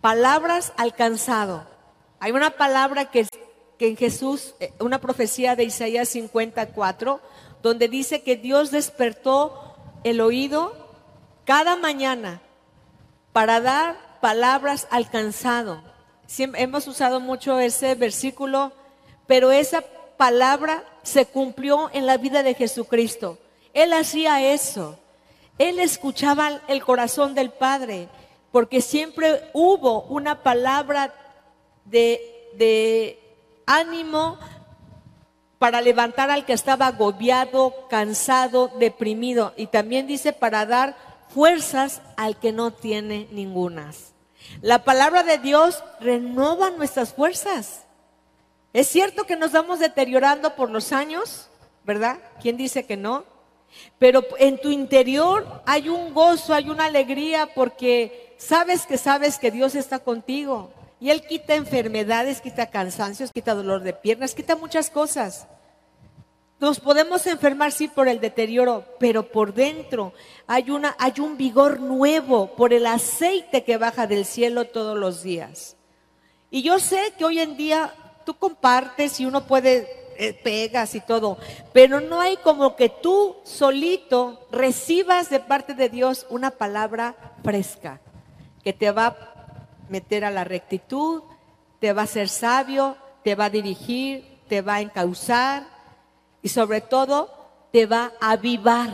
[0.08, 1.68] palabras al cansado.
[2.22, 3.28] Hay una palabra que
[3.78, 7.20] en Jesús, eh, una profecía de Isaías 54,
[7.62, 10.72] donde dice que Dios despertó el oído
[11.44, 12.42] cada mañana
[13.34, 15.84] para dar palabras al cansado.
[16.38, 18.72] hemos usado mucho ese versículo,
[19.26, 19.82] pero esa
[20.16, 23.40] palabra se cumplió en la vida de Jesucristo.
[23.74, 24.98] Él hacía eso.
[25.58, 28.08] Él escuchaba el corazón del Padre,
[28.52, 31.14] porque siempre hubo una palabra
[31.86, 33.20] de,
[33.66, 34.40] ánimo
[35.60, 39.54] para levantar al que estaba agobiado, cansado, deprimido.
[39.58, 40.96] Y también dice para dar
[41.30, 44.14] fuerzas al que no tiene ningunas.
[44.62, 47.84] La palabra de Dios renueva nuestras fuerzas.
[48.72, 51.50] Es cierto que nos vamos deteriorando por los años,
[51.84, 52.20] ¿verdad?
[52.42, 53.26] ¿Quién dice que no?
[53.98, 59.52] Pero en tu interior hay un gozo, hay una alegría porque sabes que sabes que
[59.52, 60.72] Dios está contigo.
[61.00, 65.48] Y Él quita enfermedades, quita cansancios, quita dolor de piernas, quita muchas cosas.
[66.60, 70.14] Nos podemos enfermar, sí, por el deterioro, pero por dentro
[70.48, 75.22] hay, una, hay un vigor nuevo por el aceite que baja del cielo todos los
[75.22, 75.76] días.
[76.50, 77.94] Y yo sé que hoy en día
[78.26, 81.38] tú compartes y uno puede, eh, pegas y todo,
[81.74, 88.02] pero no hay como que tú solito recibas de parte de Dios una palabra fresca
[88.68, 89.16] que te va
[89.88, 91.24] meter a la rectitud,
[91.80, 95.66] te va a hacer sabio, te va a dirigir, te va a encauzar
[96.42, 97.32] y sobre todo
[97.72, 98.90] te va a avivar.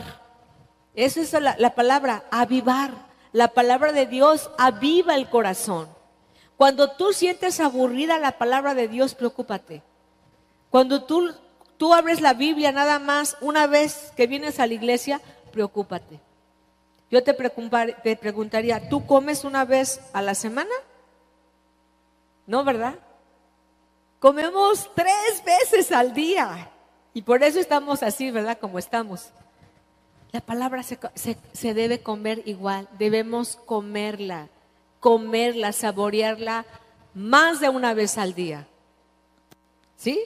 [0.94, 2.92] Esa es la, la palabra, avivar.
[3.32, 5.88] La palabra de Dios aviva el corazón.
[6.56, 9.82] Cuando tú sientes aburrida la palabra de Dios, preocúpate.
[10.70, 11.34] Cuando tú,
[11.78, 15.20] tú abres la Biblia nada más una vez que vienes a la iglesia,
[15.50, 16.20] preocúpate.
[17.14, 20.74] Yo te, te preguntaría, ¿tú comes una vez a la semana?
[22.44, 22.96] No, ¿verdad?
[24.18, 26.72] Comemos tres veces al día
[27.12, 28.58] y por eso estamos así, ¿verdad?
[28.58, 29.28] Como estamos.
[30.32, 34.48] La palabra se, se, debe comer igual, debemos comerla,
[34.98, 36.66] comerla, saborearla
[37.14, 38.66] más de una vez al día.
[39.96, 40.20] ¿Sí?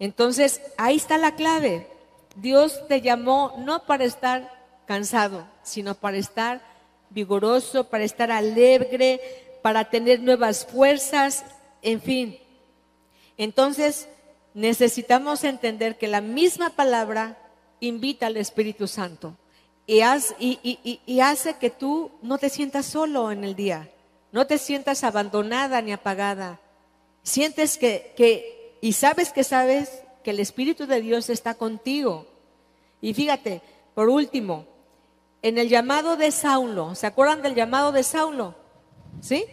[0.00, 1.86] Entonces, ahí está la clave.
[2.34, 4.51] Dios te llamó no para estar
[4.86, 6.62] cansado, sino para estar
[7.10, 9.20] vigoroso, para estar alegre,
[9.62, 11.44] para tener nuevas fuerzas,
[11.82, 12.38] en fin.
[13.36, 14.08] Entonces,
[14.54, 17.38] necesitamos entender que la misma palabra
[17.80, 19.36] invita al Espíritu Santo
[19.86, 23.90] y, hace que tú no te sientas solo en el día,
[24.30, 26.60] no te sientas abandonada ni apagada.
[27.22, 32.26] Sientes que, y sabes que sabes que el Espíritu de Dios está contigo.
[33.00, 33.60] Y fíjate,
[33.94, 34.66] por último,
[35.42, 38.54] en el llamado de Saulo, ¿se acuerdan del llamado de Saulo?
[39.20, 39.44] ¿Sí?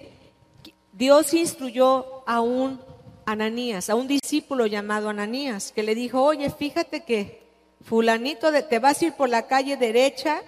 [0.94, 2.80] Dios instruyó a un
[3.26, 7.48] Ananías, a un discípulo llamado Ananías, que le dijo, oye, fíjate que
[7.84, 10.42] fulanito, te vas a ir por la calle derecha,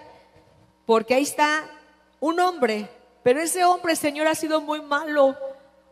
[0.86, 1.64] porque ahí está
[2.20, 2.88] un hombre,
[3.22, 5.36] pero ese hombre, Señor, ha sido muy malo,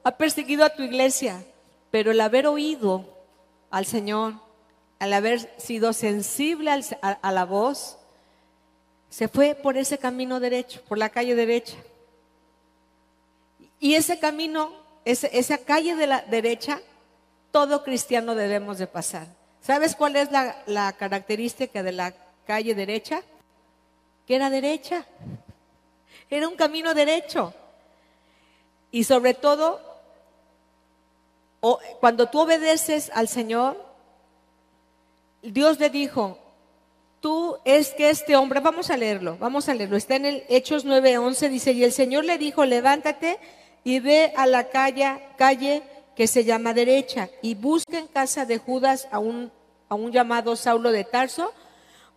[0.05, 1.45] ha perseguido a tu iglesia,
[1.91, 3.05] pero el haber oído
[3.71, 4.35] al Señor,
[4.99, 8.00] al haber sido sensible a la voz,
[9.11, 11.77] se fue por ese camino derecho, por la calle derecha.
[13.81, 14.73] Y ese camino,
[15.05, 16.81] esa calle de la derecha,
[17.51, 19.27] todo cristiano debemos de pasar.
[19.61, 22.15] ¿Sabes cuál es la, la característica de la
[22.47, 23.23] calle derecha?
[24.27, 25.05] Que era derecha.
[26.31, 27.53] Era un camino derecho.
[28.93, 29.81] Y sobre todo,
[32.01, 33.77] cuando tú obedeces al Señor,
[35.43, 36.39] Dios le dijo,
[37.21, 40.85] tú es que este hombre, vamos a leerlo, vamos a leerlo, está en el Hechos
[40.85, 43.39] 9:11, dice, y el Señor le dijo, levántate
[43.85, 45.83] y ve a la calle,
[46.17, 49.51] que se llama derecha y busca en casa de Judas a un,
[50.11, 51.53] llamado Saulo de Tarso,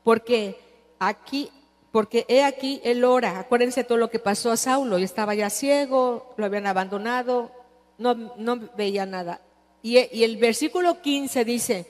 [0.03, 0.59] porque
[0.99, 1.49] aquí,
[1.91, 5.49] porque he aquí el ora, acuérdense todo lo que pasó a Saulo, y estaba ya
[5.49, 7.51] ciego, lo habían abandonado,
[7.97, 9.41] no, no veía nada.
[9.81, 11.87] Y, y el versículo 15 dice,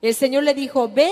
[0.00, 1.10] el Señor le dijo, ve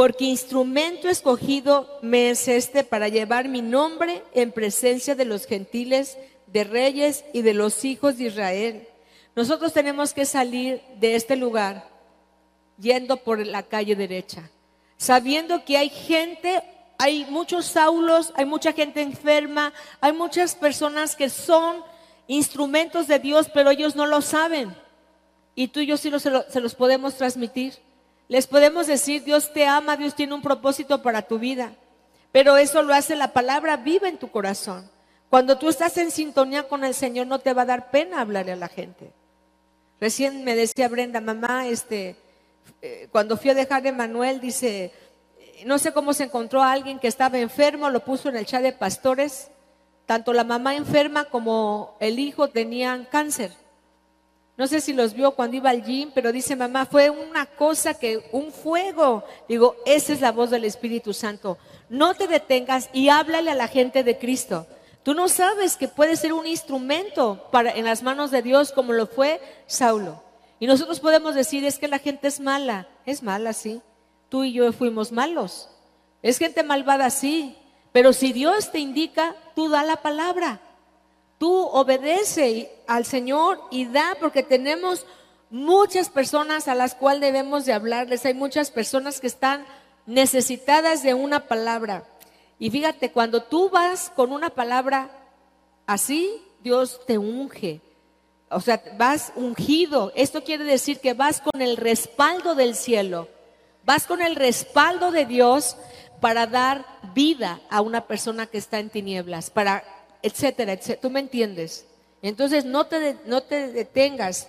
[0.00, 6.16] porque instrumento escogido me es este para llevar mi nombre en presencia de los gentiles,
[6.46, 8.88] de reyes y de los hijos de Israel.
[9.36, 11.86] Nosotros tenemos que salir de este lugar
[12.78, 14.48] yendo por la calle derecha,
[14.96, 16.62] sabiendo que hay gente,
[16.96, 21.84] hay muchos saulos, hay mucha gente enferma, hay muchas personas que son
[22.26, 24.74] instrumentos de Dios, pero ellos no lo saben.
[25.54, 27.74] Y tú y yo sí se, se los podemos transmitir.
[28.30, 31.72] Les podemos decir, Dios te ama, Dios tiene un propósito para tu vida,
[32.30, 34.88] pero eso lo hace la palabra viva en tu corazón.
[35.28, 38.52] Cuando tú estás en sintonía con el Señor, no te va a dar pena hablarle
[38.52, 39.10] a la gente.
[40.00, 42.14] Recién me decía Brenda, mamá, este,
[42.82, 44.92] eh, cuando fui a dejar a Manuel, dice,
[45.66, 48.62] no sé cómo se encontró a alguien que estaba enfermo, lo puso en el chat
[48.62, 49.48] de pastores.
[50.06, 53.50] Tanto la mamá enferma como el hijo tenían cáncer.
[54.60, 57.94] No sé si los vio cuando iba al gym, pero dice mamá, fue una cosa
[57.94, 59.24] que, un fuego.
[59.48, 61.56] Digo, esa es la voz del Espíritu Santo.
[61.88, 64.66] No te detengas y háblale a la gente de Cristo.
[65.02, 68.92] Tú no sabes que puede ser un instrumento para, en las manos de Dios como
[68.92, 70.22] lo fue Saulo.
[70.58, 72.86] Y nosotros podemos decir, es que la gente es mala.
[73.06, 73.80] Es mala, sí.
[74.28, 75.70] Tú y yo fuimos malos.
[76.20, 77.56] Es gente malvada, sí.
[77.92, 80.60] Pero si Dios te indica, tú da la palabra.
[81.40, 85.06] Tú obedece al Señor y da porque tenemos
[85.48, 88.26] muchas personas a las cuales debemos de hablarles.
[88.26, 89.64] Hay muchas personas que están
[90.04, 92.04] necesitadas de una palabra.
[92.58, 95.10] Y fíjate, cuando tú vas con una palabra
[95.86, 97.80] así, Dios te unge.
[98.50, 100.12] O sea, vas ungido.
[100.14, 103.28] Esto quiere decir que vas con el respaldo del cielo.
[103.86, 105.78] Vas con el respaldo de Dios
[106.20, 106.84] para dar
[107.14, 109.82] vida a una persona que está en tinieblas, para
[110.22, 111.00] etcétera, etcétera.
[111.00, 111.86] ¿Tú me entiendes?
[112.22, 114.48] Entonces no te, no te detengas.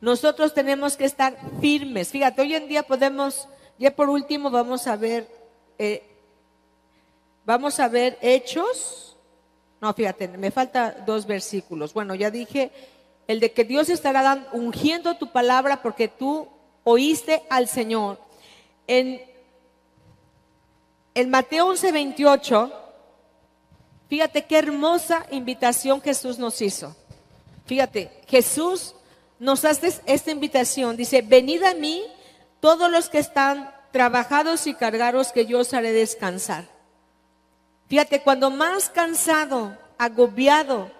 [0.00, 2.08] Nosotros tenemos que estar firmes.
[2.08, 3.48] Fíjate, hoy en día podemos,
[3.78, 5.28] ya por último vamos a ver,
[5.78, 6.02] eh,
[7.44, 9.16] vamos a ver hechos.
[9.80, 11.94] No, fíjate, me falta dos versículos.
[11.94, 12.70] Bueno, ya dije
[13.26, 16.48] el de que Dios estará ungiendo tu palabra porque tú
[16.84, 18.18] oíste al Señor.
[18.86, 19.20] En,
[21.14, 22.81] en Mateo 11, 28
[24.12, 26.94] Fíjate qué hermosa invitación Jesús nos hizo.
[27.64, 28.94] Fíjate, Jesús
[29.38, 30.98] nos hace esta invitación.
[30.98, 32.02] Dice, venid a mí
[32.60, 36.68] todos los que están trabajados y cargados, que yo os haré descansar.
[37.88, 40.90] Fíjate, cuando más cansado, agobiado,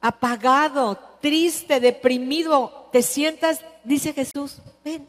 [0.00, 5.06] apagado, triste, deprimido te sientas, dice Jesús, ven,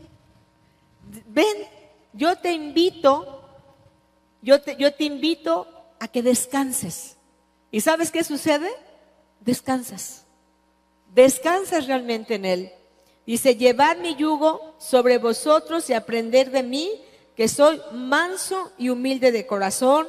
[1.25, 1.55] ven,
[2.11, 3.45] yo te invito,
[4.41, 5.69] yo te, yo te invito
[6.01, 7.15] a que descanses.
[7.71, 8.69] ¿Y sabes qué sucede?
[9.41, 10.25] Descansas.
[11.13, 12.71] Descansas realmente en Él.
[13.25, 16.89] Dice, llevad mi yugo sobre vosotros y aprender de mí,
[17.35, 20.07] que soy manso y humilde de corazón,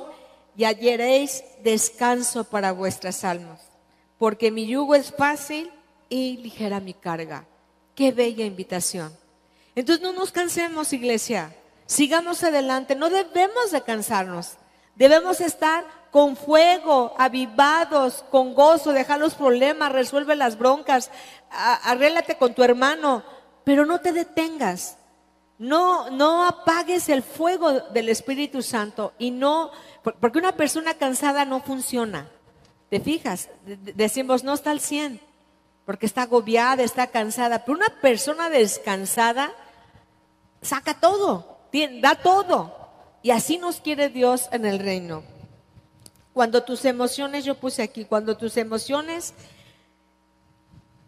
[0.56, 3.60] y hallaréis descanso para vuestras almas,
[4.18, 5.70] porque mi yugo es fácil
[6.08, 7.46] y ligera mi carga.
[7.94, 9.16] Qué bella invitación.
[9.74, 11.54] Entonces no nos cansemos, iglesia.
[11.86, 12.94] Sigamos adelante.
[12.94, 14.52] No debemos de cansarnos.
[14.96, 21.10] Debemos estar con fuego, avivados, con gozo, dejar los problemas, resuelve las broncas,
[21.50, 23.22] arréglate con tu hermano,
[23.64, 24.96] pero no te detengas.
[25.58, 29.70] No, no apagues el fuego del Espíritu Santo y no,
[30.02, 32.30] porque una persona cansada no funciona.
[32.88, 33.50] ¿Te fijas?
[33.66, 35.20] Decimos, no está al 100,
[35.84, 39.52] porque está agobiada, está cansada, pero una persona descansada
[40.62, 41.58] saca todo,
[42.00, 42.76] da todo.
[43.22, 45.22] Y así nos quiere Dios en el reino.
[46.32, 49.34] Cuando tus emociones, yo puse aquí, cuando tus emociones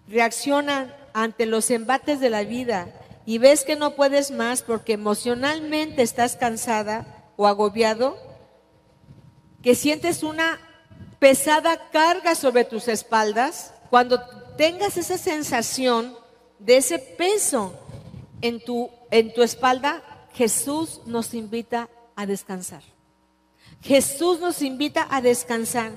[0.08, 2.92] reaccionan ante los embates de la vida
[3.24, 7.06] y ves que no puedes más porque emocionalmente estás cansada
[7.36, 8.16] o agobiado,
[9.62, 10.58] que sientes una
[11.18, 14.20] pesada carga sobre tus espaldas, cuando
[14.56, 16.16] tengas esa sensación
[16.58, 17.78] de ese peso
[18.40, 20.02] en tu, en tu espalda,
[20.34, 22.82] Jesús nos invita a descansar.
[23.82, 25.92] Jesús nos invita a descansar.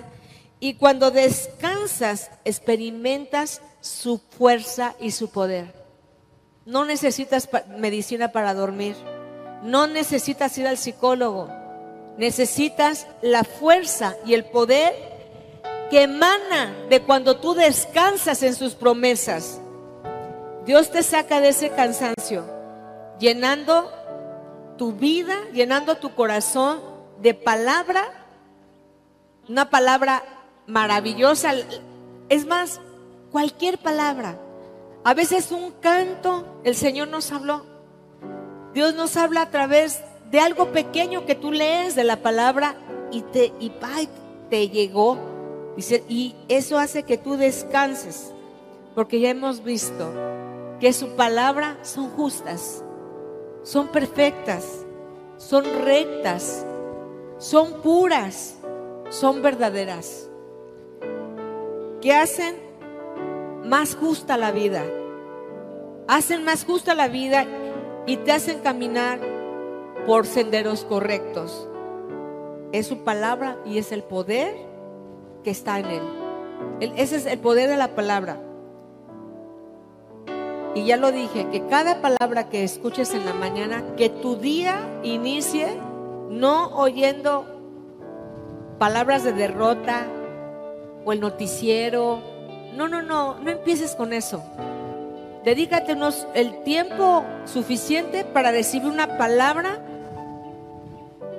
[0.60, 5.74] Y cuando descansas, experimentas su fuerza y su poder.
[6.66, 8.96] No necesitas medicina para dormir.
[9.64, 11.50] No necesitas ir al psicólogo.
[12.18, 14.94] Necesitas la fuerza y el poder
[15.92, 19.60] que emana de cuando tú descansas en sus promesas.
[20.66, 22.44] Dios te saca de ese cansancio,
[23.20, 23.92] llenando
[24.78, 28.04] tu vida, llenando tu corazón de palabra,
[29.48, 30.24] una palabra
[30.68, 31.54] maravillosa.
[32.30, 32.80] Es más,
[33.32, 34.40] cualquier palabra.
[35.04, 37.66] A veces un canto, el Señor nos habló.
[38.74, 40.02] Dios nos habla a través
[40.32, 42.76] de algo pequeño que tú lees de la palabra
[43.12, 43.72] y te, y,
[44.50, 45.18] te llegó.
[46.10, 48.34] Y eso hace que tú descanses,
[48.96, 50.12] porque ya hemos visto
[50.80, 52.84] que su palabra son justas,
[53.64, 54.86] son perfectas,
[55.38, 56.66] son rectas,
[57.38, 58.58] son puras,
[59.10, 60.30] son verdaderas,
[62.02, 62.56] que hacen
[63.66, 64.84] más justa la vida,
[66.08, 67.46] hacen más justa la vida
[68.06, 69.20] y te hacen caminar
[70.06, 71.68] por senderos correctos.
[72.72, 74.56] Es su palabra y es el poder
[75.44, 76.04] que está en él.
[76.96, 78.40] Ese es el poder de la palabra.
[80.74, 84.82] Y ya lo dije, que cada palabra que escuches en la mañana, que tu día
[85.04, 85.68] inicie
[86.30, 87.46] no oyendo
[88.80, 90.08] palabras de derrota
[91.06, 92.22] o el noticiero.
[92.76, 94.44] No, no, no, no empieces con eso.
[95.44, 95.96] Dedícate
[96.34, 99.80] el tiempo suficiente para recibir una palabra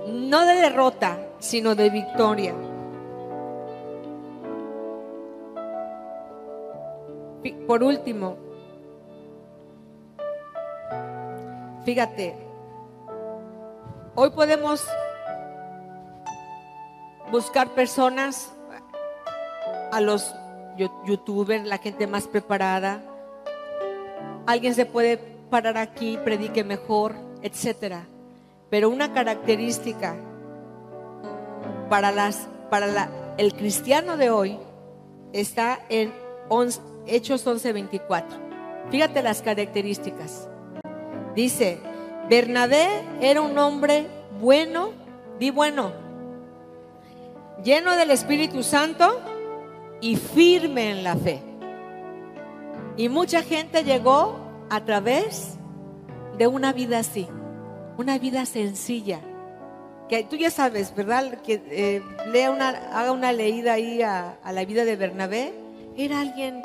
[0.07, 2.55] no de derrota, sino de victoria.
[7.67, 8.37] Por último,
[11.87, 12.35] Fíjate,
[14.17, 14.85] hoy podemos
[17.31, 18.53] buscar personas,
[19.93, 20.35] a los
[21.07, 23.01] youtubers, la gente más preparada.
[24.47, 28.07] Alguien se puede parar aquí, predique mejor, etcétera.
[28.69, 30.17] Pero una característica
[31.89, 33.09] para las para la,
[33.39, 34.59] el cristiano de hoy
[35.33, 36.13] está en
[37.07, 38.25] Hechos 11:24.
[38.91, 40.49] Fíjate las características.
[41.35, 41.81] Dice,
[42.29, 42.89] Bernabé
[43.21, 44.07] era un hombre
[44.41, 44.91] bueno,
[45.39, 45.93] di bueno,
[47.63, 49.21] lleno del Espíritu Santo
[50.01, 51.41] y firme en la fe.
[52.97, 54.39] Y mucha gente llegó
[54.71, 55.57] a través
[56.37, 57.29] de una vida así,
[57.97, 59.21] una vida sencilla.
[60.09, 61.43] Que tú ya sabes, ¿verdad?
[61.43, 65.53] Que eh, lea una, haga una leída ahí a la vida de Bernabé.
[65.97, 66.63] Era alguien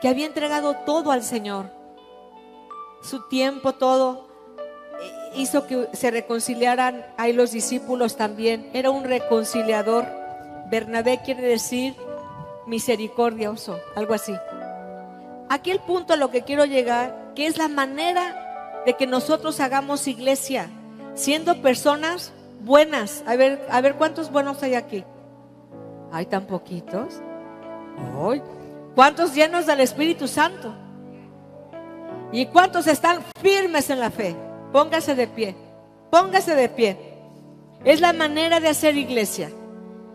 [0.00, 1.70] que había entregado todo al Señor
[3.04, 4.23] su tiempo, todo,
[5.36, 8.68] hizo que se reconciliaran ahí los discípulos también.
[8.72, 10.06] Era un reconciliador.
[10.70, 11.94] Bernabé quiere decir
[12.66, 14.34] misericordioso, algo así.
[15.48, 19.60] Aquí el punto a lo que quiero llegar, que es la manera de que nosotros
[19.60, 20.70] hagamos iglesia,
[21.14, 23.22] siendo personas buenas.
[23.26, 25.04] A ver, a ver cuántos buenos hay aquí.
[26.12, 27.20] Hay tan poquitos.
[28.94, 30.74] ¿Cuántos llenos del Espíritu Santo?
[32.32, 34.34] ¿Y cuántos están firmes en la fe?
[34.74, 35.54] Póngase de pie.
[36.10, 36.98] Póngase de pie.
[37.84, 39.52] Es la manera de hacer iglesia.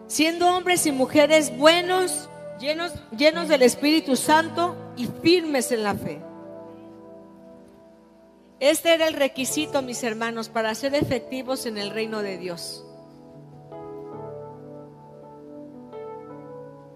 [0.07, 2.27] Siendo hombres y mujeres buenos,
[2.59, 6.21] llenos, llenos del Espíritu Santo y firmes en la fe.
[8.59, 12.83] Este era el requisito, mis hermanos, para ser efectivos en el reino de Dios.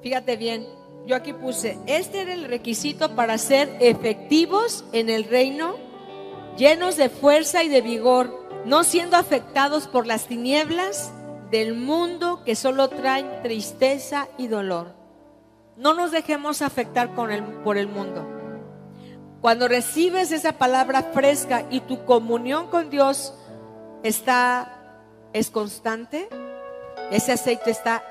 [0.01, 0.67] Fíjate bien,
[1.05, 5.77] yo aquí puse, este era el requisito para ser efectivos en el reino,
[6.57, 11.11] llenos de fuerza y de vigor, no siendo afectados por las tinieblas
[11.51, 14.93] del mundo que solo traen tristeza y dolor.
[15.77, 17.31] No nos dejemos afectar por
[17.77, 18.27] el mundo.
[19.41, 23.33] Cuando recibes esa palabra fresca y tu comunión con Dios
[24.01, 24.79] está
[25.33, 26.29] es constante,
[27.11, 28.03] ese aceite está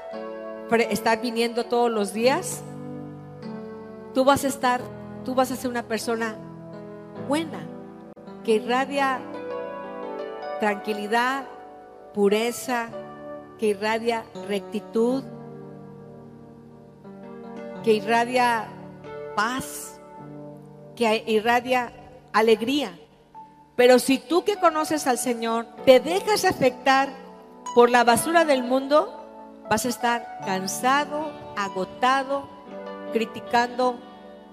[0.91, 2.63] está viniendo todos los días,
[4.15, 4.81] tú vas a estar,
[5.25, 6.37] tú vas a ser una persona
[7.29, 7.61] buena,
[8.45, 9.21] que irradia
[10.61, 11.45] tranquilidad,
[12.15, 12.89] pureza,
[13.59, 15.25] que irradia rectitud,
[17.83, 18.69] que irradia
[19.35, 20.01] paz,
[20.95, 21.93] que irradia
[22.33, 22.99] alegría.
[23.77, 27.09] Pero si tú que conoces al Señor te dejas afectar
[27.75, 32.49] por la basura del mundo, vas a estar cansado, agotado,
[33.13, 33.99] criticando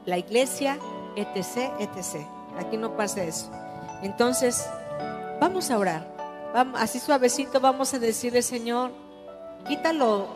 [0.05, 0.77] la iglesia,
[1.15, 2.25] etc., etc.
[2.57, 3.51] Aquí no pasa eso.
[4.01, 4.65] Entonces,
[5.39, 6.07] vamos a orar.
[6.53, 8.91] Vamos, así suavecito vamos a decirle, Señor,
[9.67, 10.27] quítalo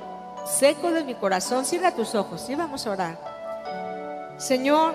[0.45, 1.65] seco de mi corazón.
[1.65, 4.35] Cierra tus ojos y vamos a orar.
[4.37, 4.93] Señor,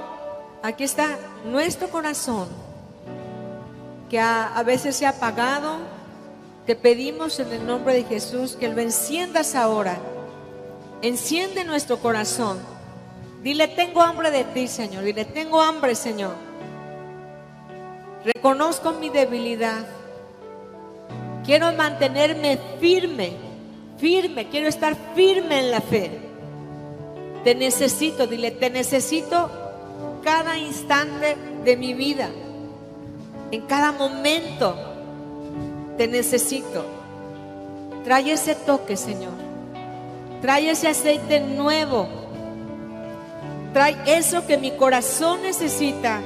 [0.62, 2.48] aquí está nuestro corazón
[4.08, 5.78] que a veces se ha apagado.
[6.66, 9.98] Te pedimos en el nombre de Jesús que lo enciendas ahora
[11.00, 12.58] Enciende nuestro corazón.
[13.42, 15.04] Dile, tengo hambre de ti, Señor.
[15.04, 16.34] Dile, tengo hambre, Señor.
[18.24, 19.84] Reconozco mi debilidad.
[21.44, 23.32] Quiero mantenerme firme,
[23.98, 24.48] firme.
[24.48, 26.10] Quiero estar firme en la fe.
[27.44, 29.50] Te necesito, dile, te necesito
[30.22, 32.28] cada instante de mi vida.
[33.50, 34.76] En cada momento
[35.96, 36.84] te necesito.
[38.04, 39.32] Trae ese toque, Señor.
[40.42, 42.08] Trae ese aceite nuevo.
[43.72, 46.20] Trae eso que mi corazón necesita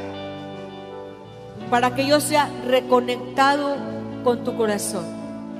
[1.73, 3.77] para que yo sea reconectado
[4.25, 5.07] con tu corazón.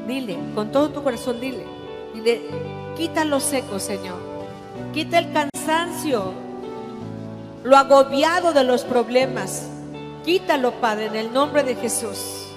[0.07, 1.65] Dile, con todo tu corazón, dile.
[2.13, 2.43] Dile,
[2.99, 4.19] quita lo seco, Señor.
[4.93, 6.35] Quita el cansancio,
[7.65, 9.67] lo agobiado de los problemas.
[10.23, 12.49] Quítalo, Padre, en el nombre de Jesús.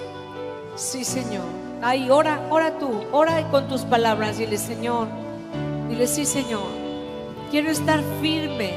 [0.74, 1.46] Sí, Señor.
[1.80, 4.36] Ay, ora, ora tú, ora con tus palabras.
[4.36, 5.08] Dile, Señor.
[5.88, 6.66] Dile, sí Señor,
[7.50, 8.74] quiero estar firme,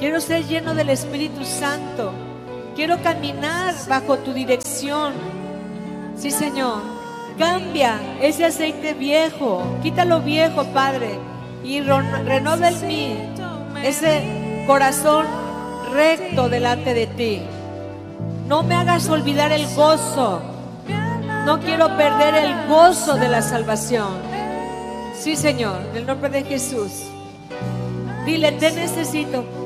[0.00, 2.10] quiero ser lleno del Espíritu Santo,
[2.76, 5.14] quiero caminar bajo tu dirección.
[6.14, 6.82] Sí Señor,
[7.38, 11.18] cambia ese aceite viejo, quítalo viejo, Padre,
[11.64, 13.16] y renova en mí
[13.82, 15.26] ese corazón
[15.92, 17.42] recto delante de ti.
[18.46, 20.40] No me hagas olvidar el gozo.
[21.44, 24.14] No quiero perder el gozo de la salvación.
[25.18, 27.04] Sí, Señor, en el nombre de Jesús.
[28.24, 29.65] Dile, te necesito.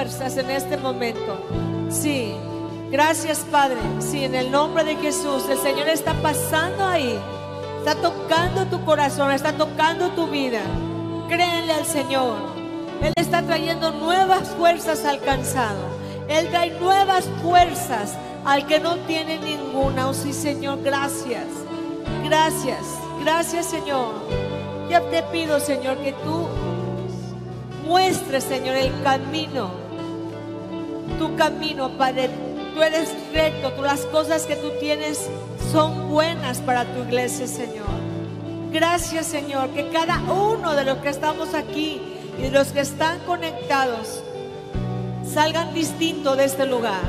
[0.00, 1.44] en este momento.
[1.90, 2.32] Sí,
[2.90, 3.76] gracias Padre.
[3.98, 7.18] Sí, en el nombre de Jesús, el Señor está pasando ahí.
[7.80, 10.62] Está tocando tu corazón, está tocando tu vida.
[11.28, 12.38] Créenle al Señor.
[13.02, 15.80] Él está trayendo nuevas fuerzas al cansado.
[16.28, 18.14] Él trae nuevas fuerzas
[18.46, 20.08] al que no tiene ninguna.
[20.08, 21.44] Oh sí, Señor, gracias.
[22.24, 22.86] Gracias.
[23.22, 24.14] Gracias, Señor.
[24.88, 26.48] Ya te pido, Señor, que tú
[27.86, 29.89] muestres, Señor, el camino.
[31.18, 32.30] Tu camino, Padre.
[32.74, 35.28] Tú eres recto, tú las cosas que tú tienes
[35.72, 37.86] son buenas para tu iglesia, Señor.
[38.72, 42.00] Gracias, Señor, que cada uno de los que estamos aquí
[42.38, 44.22] y de los que están conectados
[45.32, 47.00] salgan distintos de este lugar,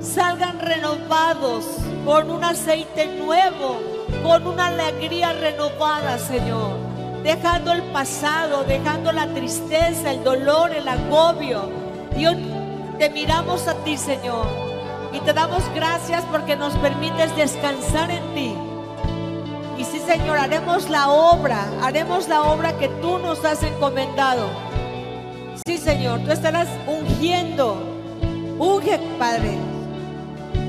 [0.00, 1.64] salgan renovados
[2.04, 3.80] con un aceite nuevo,
[4.22, 6.76] con una alegría renovada, Señor,
[7.22, 11.70] dejando el pasado, dejando la tristeza, el dolor, el agobio.
[12.14, 12.36] Dios,
[12.98, 14.46] te miramos a ti, Señor,
[15.12, 18.56] y te damos gracias porque nos permites descansar en ti.
[19.78, 24.48] Y sí, Señor, haremos la obra, haremos la obra que tú nos has encomendado.
[25.66, 27.76] Sí, Señor, tú estarás ungiendo.
[28.58, 29.58] Unge, Padre.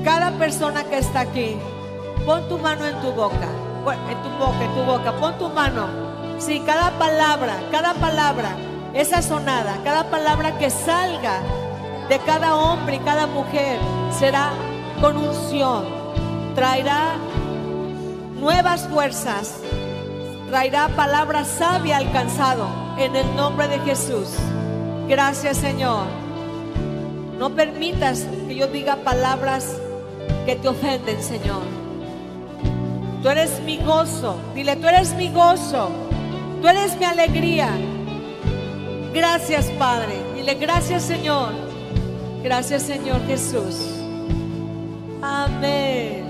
[0.04, 1.56] Cada persona que está aquí,
[2.26, 3.48] pon tu mano en tu boca.
[4.10, 5.12] En tu boca, en tu boca.
[5.12, 5.86] Pon tu mano.
[6.38, 8.56] Sí, cada palabra, cada palabra,
[8.92, 11.40] esa sonada, cada palabra que salga
[12.08, 13.78] de cada hombre y cada mujer
[14.10, 14.50] será
[15.00, 15.84] con unción.
[16.54, 17.16] Traerá
[18.40, 19.60] nuevas fuerzas.
[20.48, 24.28] Traerá palabra sabia alcanzado en el nombre de Jesús.
[25.08, 26.06] Gracias Señor.
[27.38, 29.76] No permitas que yo diga palabras
[30.46, 31.62] que te ofenden, Señor.
[33.22, 34.36] Tú eres mi gozo.
[34.54, 35.90] Dile, tú eres mi gozo.
[36.60, 37.68] Tú eres mi alegría.
[39.12, 40.16] Gracias, Padre.
[40.34, 41.67] Dile, gracias, Señor.
[42.48, 43.76] Gracias, Señor Jesús.
[45.20, 46.27] Amén.